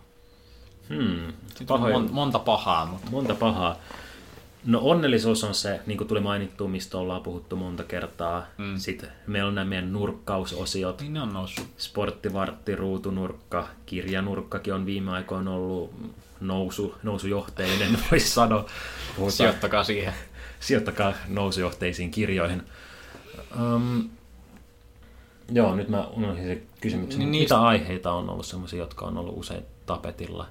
[0.90, 3.76] Hmm, Sitten on mon, monta pahaa, mutta Monta pahaa.
[4.66, 8.46] No onnellisuus on se, niin kuin tuli mainittu, mistä ollaan puhuttu monta kertaa.
[8.58, 8.78] Mm.
[8.78, 11.02] Sitten meillä on nämä meidän nurkkausosiot.
[11.02, 11.68] niin ne on noussut.
[11.78, 15.94] Sporttivartti, ruutunurkka, kirjanurkkakin on viime aikoina ollut
[16.40, 18.66] nousu, nousujohteinen, voisi sanoa.
[19.16, 20.14] Puhutaan, Sijoittakaa siihen.
[20.60, 22.64] sijoittakaa nousujohteisiin kirjoihin.
[23.62, 24.10] Um,
[25.52, 27.20] joo, nyt mä unohdin se kysymyksen.
[27.20, 30.48] Niin niistä- Mitä aiheita on ollut sellaisia, jotka on ollut usein tapetilla?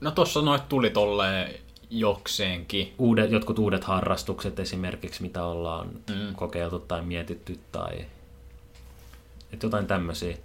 [0.00, 1.54] No tossa noit tuli tolleen
[1.92, 2.94] jokseenkin.
[2.98, 6.34] Uudet, jotkut uudet harrastukset esimerkiksi, mitä ollaan mm.
[6.34, 8.06] kokeiltu tai mietitty tai
[9.52, 10.36] että jotain tämmöisiä.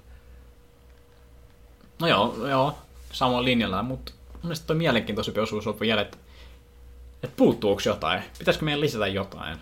[1.99, 2.77] No joo, joo,
[3.11, 6.17] samoin linjalla, mutta mun mielestä toi mielenkiintoisempi osuus on vielä, että,
[7.23, 8.21] että puuttuuko jotain?
[8.39, 9.57] Pitäisikö meidän lisätä jotain?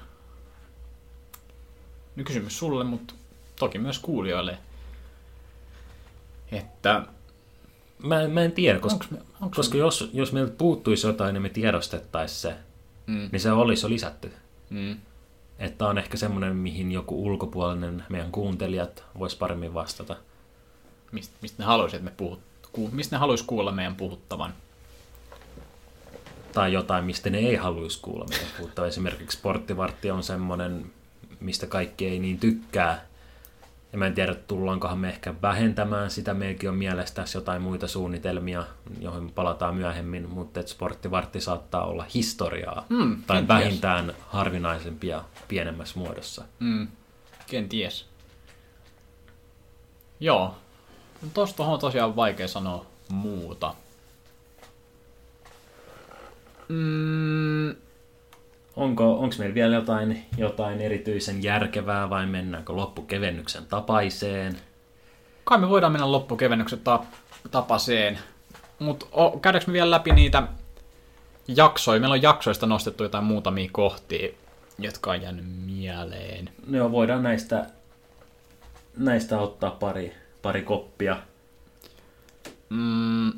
[2.15, 3.13] Nyt kysymys sulle, mutta
[3.59, 4.57] toki myös kuulijoille.
[6.51, 7.05] Että
[8.05, 11.33] Mä, en- mä en tiedä, koska, Onks me- onks koska jos, jos meiltä puuttuisi jotain,
[11.33, 12.55] niin me tiedostettaisiin se,
[13.07, 13.29] Mm.
[13.31, 14.31] niin se olisi jo lisätty.
[14.69, 14.97] mm,
[15.59, 20.15] Että on ehkä semmoinen, mihin joku ulkopuolinen meidän kuuntelijat vois paremmin vastata.
[21.11, 22.39] mistä, mistä ne haluaisi, että me puhut,
[22.71, 24.53] ku, mistä ne haluaisi kuulla meidän puhuttavan?
[26.53, 28.87] Tai jotain, mistä ne ei haluaisi kuulla meidän puhuttavan.
[28.89, 30.85] Esimerkiksi sporttivartti on semmoinen,
[31.39, 33.05] mistä kaikki ei niin tykkää.
[33.95, 36.33] Ja mä en tiedä, tullaankohan me ehkä vähentämään sitä.
[36.33, 38.65] Meilläkin on mielestäni jotain muita suunnitelmia,
[38.99, 42.85] joihin palataan myöhemmin, mutta et sporttivartti saattaa olla historiaa.
[42.89, 43.47] Mm, tai kenties.
[43.47, 46.43] vähintään harvinaisempia pienemmässä muodossa.
[46.59, 46.87] Mm,
[47.47, 48.05] kenties.
[50.19, 50.55] Joo.
[51.21, 53.75] No Tosta on tosiaan vaikea sanoa muuta.
[56.69, 57.75] Mm,
[58.76, 64.57] Onko, onko meillä vielä jotain, jotain erityisen järkevää vai mennäänkö loppukevennyksen tapaiseen?
[65.45, 67.03] kai me voidaan mennä loppukevennyksen ta-
[67.51, 68.19] tapaseen.
[68.80, 69.05] Mutta
[69.41, 70.43] käydäänkö me vielä läpi niitä
[71.47, 71.99] jaksoja?
[71.99, 74.30] Meillä on jaksoista nostettu jotain muutamia kohtia,
[74.80, 76.49] jotka on jäänyt mieleen.
[76.67, 77.65] No voidaan näistä,
[78.97, 81.17] näistä ottaa pari, pari koppia.
[82.69, 83.34] Mm,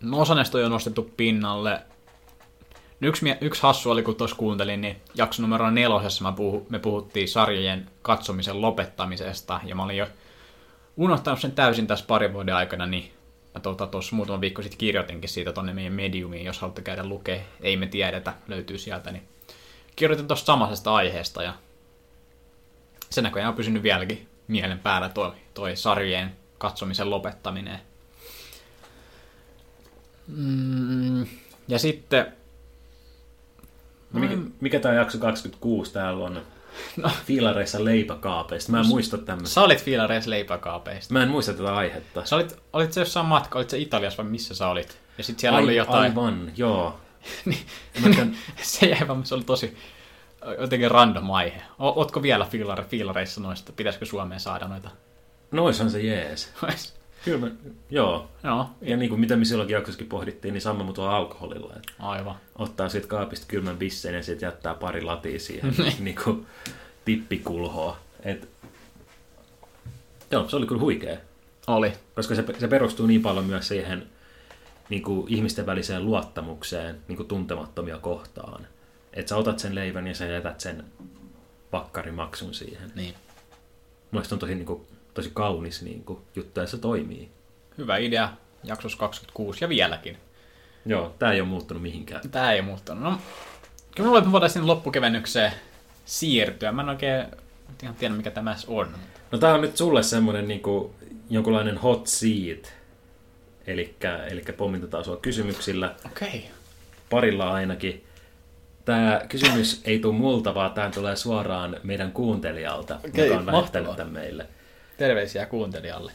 [0.00, 1.80] no osa näistä on jo nostettu pinnalle.
[3.00, 7.28] Yksi, yksi hassu oli, kun tuossa kuuntelin, niin jakso numero nelosessa mä puhu, me puhuttiin
[7.28, 10.06] sarjojen katsomisen lopettamisesta, ja mä olin jo
[10.96, 13.12] unohtanut sen täysin tässä parin vuoden aikana, niin
[13.54, 17.40] mä tuossa tota, muutama viikko sitten kirjoitinkin siitä tonne meidän mediumiin, jos haluatte käydä lukea,
[17.60, 19.28] ei me tiedetä, löytyy sieltä, niin
[19.96, 21.54] kirjoitin tuosta samaisesta aiheesta, ja
[23.10, 27.80] se näköjään on pysynyt vieläkin mielen päällä toi, toi sarjojen katsomisen lopettaminen.
[30.26, 31.26] Mm,
[31.68, 32.37] ja sitten...
[34.12, 36.42] No Mikä, mikä tämä jakso 26 täällä on?
[36.96, 37.10] No.
[37.26, 38.72] Fiilareissa leipäkaapeista.
[38.72, 39.54] Mä en muista tämmöistä.
[39.54, 41.14] Sä olit fiilareissa leipäkaapeista.
[41.14, 42.24] Mä en muista tätä aihetta.
[42.24, 44.98] Sä olit, olit se jossain matka, olit se Italiassa vai missä sä olit?
[45.18, 46.02] Ja sitten siellä oli jotain...
[46.02, 47.00] Aivan, joo.
[47.44, 47.58] Niin,
[48.02, 49.76] Mä käyn- se jäi vaan, se oli tosi
[50.58, 51.62] jotenkin random aihe.
[51.78, 53.72] O, ootko vielä fiilare, fiilareissa noista?
[53.72, 54.90] Pitäisikö Suomeen saada noita?
[55.50, 56.52] Noishan se jees.
[57.24, 57.50] Kyllä mä,
[57.90, 58.30] joo.
[58.44, 61.72] Joo, Ja niin kuin mitä me silloinkin jaksossakin pohdittiin, niin sama mutta alkoholilla.
[61.76, 62.36] Että aivan.
[62.58, 66.46] ottaa siitä kaapista kylmän bisseen ja sitten jättää pari latia siihen niin kuin
[67.04, 67.98] tippikulhoa.
[68.22, 68.48] Et,
[70.30, 71.16] joo, se oli kyllä huikea.
[71.66, 71.92] Oli.
[72.14, 74.06] Koska se, se perustuu niin paljon myös siihen
[74.88, 78.66] niin kuin ihmisten väliseen luottamukseen niin kuin tuntemattomia kohtaan.
[79.12, 80.84] Että sä otat sen leivän ja sä jätät sen
[81.70, 82.92] pakkarimaksun siihen.
[82.94, 83.14] Niin.
[84.10, 84.86] Mielestäni on tosi, niin kuin,
[85.18, 87.28] tosi kaunis niin kuin, juttu ja se toimii.
[87.78, 88.28] Hyvä idea,
[88.64, 90.16] jaksossa 26 ja vieläkin.
[90.86, 92.30] Joo, tää ei ole muuttunut mihinkään.
[92.30, 93.02] Tää ei muuttunut.
[93.02, 93.18] No,
[93.96, 95.52] kyllä voidaan sinne loppukevennykseen
[96.04, 96.72] siirtyä.
[96.72, 97.26] Mä en oikein
[97.82, 98.88] ihan tiedä, mikä tämä on.
[99.30, 100.92] No tää on nyt sulle semmonen niin kuin,
[101.30, 102.72] jonkunlainen hot seat.
[103.66, 105.94] Elikkä, elikkä pommitetaan sua kysymyksillä.
[106.06, 106.28] Okei.
[106.28, 106.40] Okay.
[107.10, 108.04] parilla ainakin.
[108.84, 113.52] Tämä kysymys ei tule multa, vaan tämä tulee suoraan meidän kuuntelijalta, Okei, joka on lähettänyt
[113.52, 113.96] mahtavaa.
[113.96, 114.46] tämän meille.
[114.98, 116.12] Terveisiä kuuntelijalle.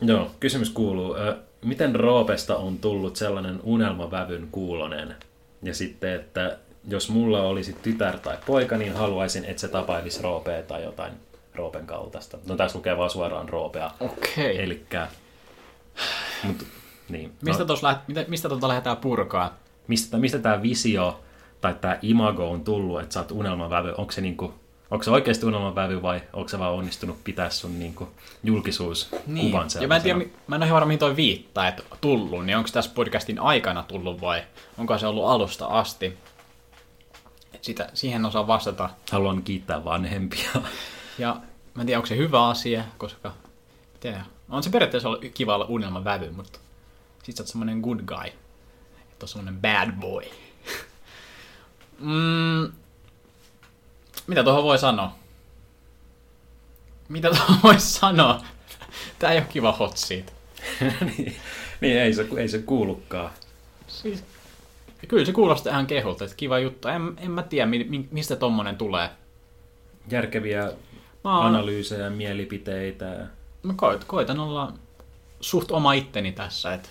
[0.00, 1.16] Joo, kysymys kuuluu,
[1.64, 5.16] miten Roopesta on tullut sellainen unelmavävyn kuulonen?
[5.62, 6.58] Ja sitten, että
[6.88, 11.12] jos mulla olisi tytär tai poika, niin haluaisin, että se tapailisi Roopea tai jotain
[11.54, 12.38] Roopen kaltaista.
[12.46, 13.90] No tässä lukee vaan suoraan Roopea.
[14.00, 14.62] Okei.
[14.62, 15.08] Elikkä,
[16.42, 16.66] mut,
[17.08, 17.32] niin.
[17.42, 19.60] Mistä, no, läht, mistä tuota lähdetään purkaa?
[19.90, 21.20] mistä, mistä tämä visio
[21.60, 23.94] tai tämä imago on tullut, että sä oot unelmavävy?
[23.96, 24.54] Onko se, niinku,
[24.90, 28.08] onko se oikeasti unelmavävy vai onko se vaan onnistunut pitää sun niinku,
[28.44, 29.54] julkisuuskuvan Niin.
[29.80, 32.56] Ja mä en, tiedä, mä en ole ihan varma, mihin toi viittaa, että tullut, niin
[32.56, 34.42] onko tässä podcastin aikana tullut vai
[34.78, 36.18] onko se ollut alusta asti?
[37.62, 38.90] Sitä, siihen osaa vastata.
[39.10, 40.50] Haluan kiittää vanhempia.
[41.18, 41.36] Ja
[41.74, 43.32] mä en tiedä, onko se hyvä asia, koska
[44.00, 46.58] tiedä, on se periaatteessa ollut kiva olla unelman vävy, mutta
[47.22, 48.26] sit sä oot semmonen good guy.
[49.12, 50.22] Et on semmonen bad boy.
[51.98, 52.72] mm,
[54.30, 55.14] mitä tuohon voi sanoa?
[57.08, 58.42] Mitä tuohon voi sanoa?
[59.18, 60.32] Tää ei ole kiva hot seat.
[61.16, 61.36] niin,
[61.80, 63.30] niin ei, se, ei se kuulukaan.
[63.86, 64.24] Siis,
[65.08, 66.88] kyllä se kuulostaa ihan kehulta, että kiva juttu.
[66.88, 69.10] En, en mä tiedä, mi, mi, mistä tommonen tulee.
[70.10, 70.72] Järkeviä
[71.24, 73.26] Mä, oon, analyysejä, mielipiteitä,
[73.62, 74.72] mä koit, koitan olla
[75.40, 76.88] suht oma itteni tässä, että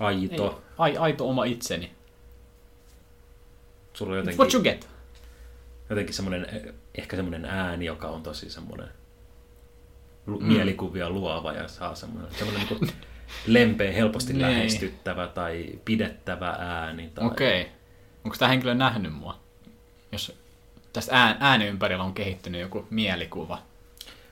[0.00, 0.62] ei, aito.
[0.78, 1.90] ai, aito oma itseni.
[3.94, 4.93] Sulla jotenkin, What you get?
[5.90, 6.46] Jotenkin semmoinen,
[6.94, 8.88] ehkä semmoinen ääni, joka on tosi semmoinen
[10.26, 10.46] mm.
[10.46, 12.92] mielikuvia luova ja saa semmoinen, semmoinen niin
[13.46, 14.42] lempeä, helposti Niin.
[14.42, 17.10] lähestyttävä tai pidettävä ääni.
[17.14, 17.26] Tai...
[17.26, 17.60] Okei.
[17.60, 17.72] Okay.
[18.24, 19.40] Onko tämä henkilö nähnyt mua?
[20.12, 20.38] Jos
[20.92, 23.62] tästä ään, äänen ympärillä on kehittynyt joku mielikuva.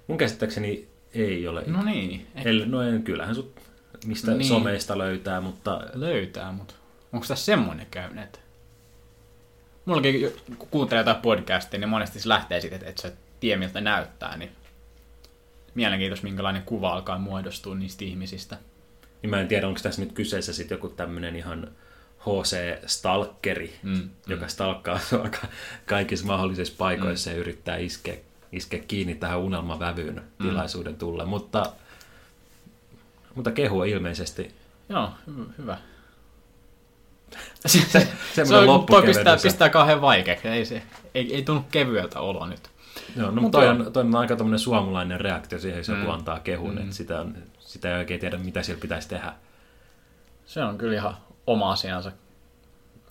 [0.06, 1.62] Mun käsittääkseni ei ole.
[1.66, 3.60] No niin, eh, El, no en, kyllähän sut
[4.06, 4.48] mistä niin.
[4.48, 6.74] someista löytää, mutta löytää, mutta
[7.12, 8.24] onko tässä semmoinen käynyt?
[8.24, 8.38] että-
[9.84, 14.36] Mullakin, kun kuuntelee jotain podcastia, niin monesti se lähtee siitä, että, se tie miltä näyttää,
[14.36, 14.50] niin
[15.74, 18.58] mielenkiintoista, minkälainen kuva alkaa muodostua niistä ihmisistä.
[19.22, 21.68] niin mä en tiedä, onko tässä nyt kyseessä sitten joku tämmöinen ihan
[22.20, 25.00] HC-stalkeri, Mm, joka stalkkaa
[25.40, 25.46] ka-
[25.86, 27.36] kaikissa mahdollisissa paikoissa mm.
[27.36, 28.14] ja yrittää iskeä,
[28.52, 30.48] iskeä kiinni tähän unelmavävyyn Mm.
[30.48, 31.24] tilaisuuden tulle.
[31.24, 31.72] Mutta,
[33.34, 34.54] mutta kehua ilmeisesti.
[34.88, 35.72] Joo, hy-
[37.74, 38.06] hyvä.
[38.34, 40.48] semmoinen se on, pistää, pistää kauhean vaikeaksi.
[40.48, 40.82] Ei, se,
[41.14, 42.70] ei, ei tunnu kevyeltä olo nyt.
[43.16, 46.00] Joo, no, Mut mutta toi on, toi on aika tommonen suomalainen reaktio siihen, jos joku
[46.02, 46.10] Mm.
[46.10, 46.78] antaa kehun, Mm.
[46.78, 49.32] että sitä, on, sitä ei oikein tiedä, mitä siellä pitäisi tehdä.
[50.46, 52.12] Se on kyllä ihan oma asiansa,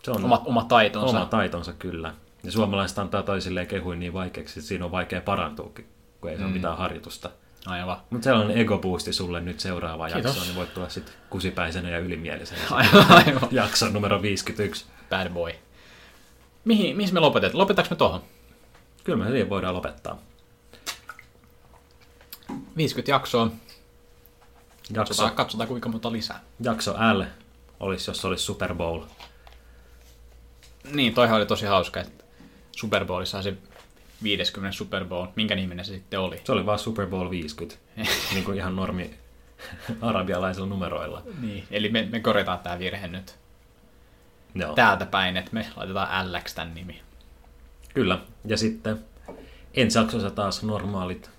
[0.04, 1.18] Se on oma, oma taitonsa.
[1.18, 2.14] oma taitonsa kyllä.
[2.43, 5.72] Ja suomalaiset antaa toisilleen kehuin niin vaikeaksi, että siinä on vaikea parantua,
[6.22, 6.43] kun ei mm.
[6.43, 7.30] ole mitään harjoitusta.
[7.66, 7.97] Aivan.
[8.09, 10.30] Mutta sellainen ego-boosti sulle nyt seuraavaan Kiitos.
[10.30, 12.62] jaksoon, niin voit tulla sitten kusipäisenä ja ylimielisenä.
[12.72, 13.05] Aivan.
[13.12, 13.49] aivan.
[13.51, 14.86] Jakso numero 51.
[15.09, 15.51] Bad boy.
[16.66, 17.57] Mihin, mihin me lopetetaan?
[17.59, 18.22] Lopetetaanko me tohon?
[19.03, 20.18] Kyllä me siihen voidaan lopettaa.
[22.78, 23.43] 50 jaksoa.
[23.45, 26.41] Jakso, Katsotaan, katsotaan kuinka monta lisää.
[26.62, 27.24] jakso L
[27.80, 29.01] olisi, jos se olisi Super Bowl.
[30.91, 32.24] Niin, toihan oli tosi hauska, että
[32.72, 33.53] Super Bowlissa se
[34.24, 36.42] 50 Super Bowl, minkä niminen se sitten oli.
[36.44, 37.82] Se oli vaan Super Bowl 50.
[38.34, 39.12] niin kuin ihan normi
[40.02, 41.24] arabialaisilla numeroilla.
[41.42, 43.36] Niin, eli me, me korjataan tämä virhe nyt
[44.56, 44.74] Joo.
[44.76, 47.02] täältä päin, että me laitetaan LX tämän nimi.
[47.94, 48.20] Kyllä.
[48.46, 49.00] Ja sitten
[49.74, 51.30] ensi jaksossa taas normaalit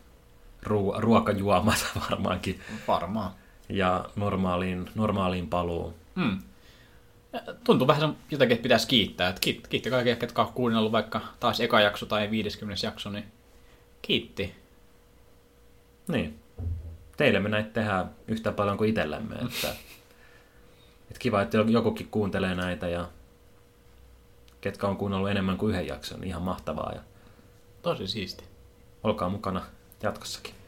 [0.62, 2.60] ruo- ruokajuomat varmaankin.
[2.88, 3.30] Varmaan.
[3.68, 5.94] Ja normaaliin, normaaliin paluu.
[6.16, 6.38] Hmm.
[7.64, 9.28] Tuntuu vähän jotenkin, että pitäisi kiittää.
[9.28, 13.24] Että kiitti, kiitti kaikille, ketkä on kuunnellut vaikka taas eka jakso tai 50 jakso, niin
[14.02, 14.54] kiitti.
[16.08, 16.40] Niin.
[17.16, 19.34] Teille me näitä tehdään yhtä paljon kuin itsellemme.
[19.34, 19.68] Että,
[21.10, 23.08] että kiva, että jokukin kuuntelee näitä ja
[24.60, 26.92] ketkä on kuunnellut enemmän kuin yhden jakson, niin ihan mahtavaa.
[26.94, 27.00] Ja
[27.82, 28.44] Tosi siisti.
[29.02, 29.66] olkaa mukana
[30.02, 30.61] jatkossakin.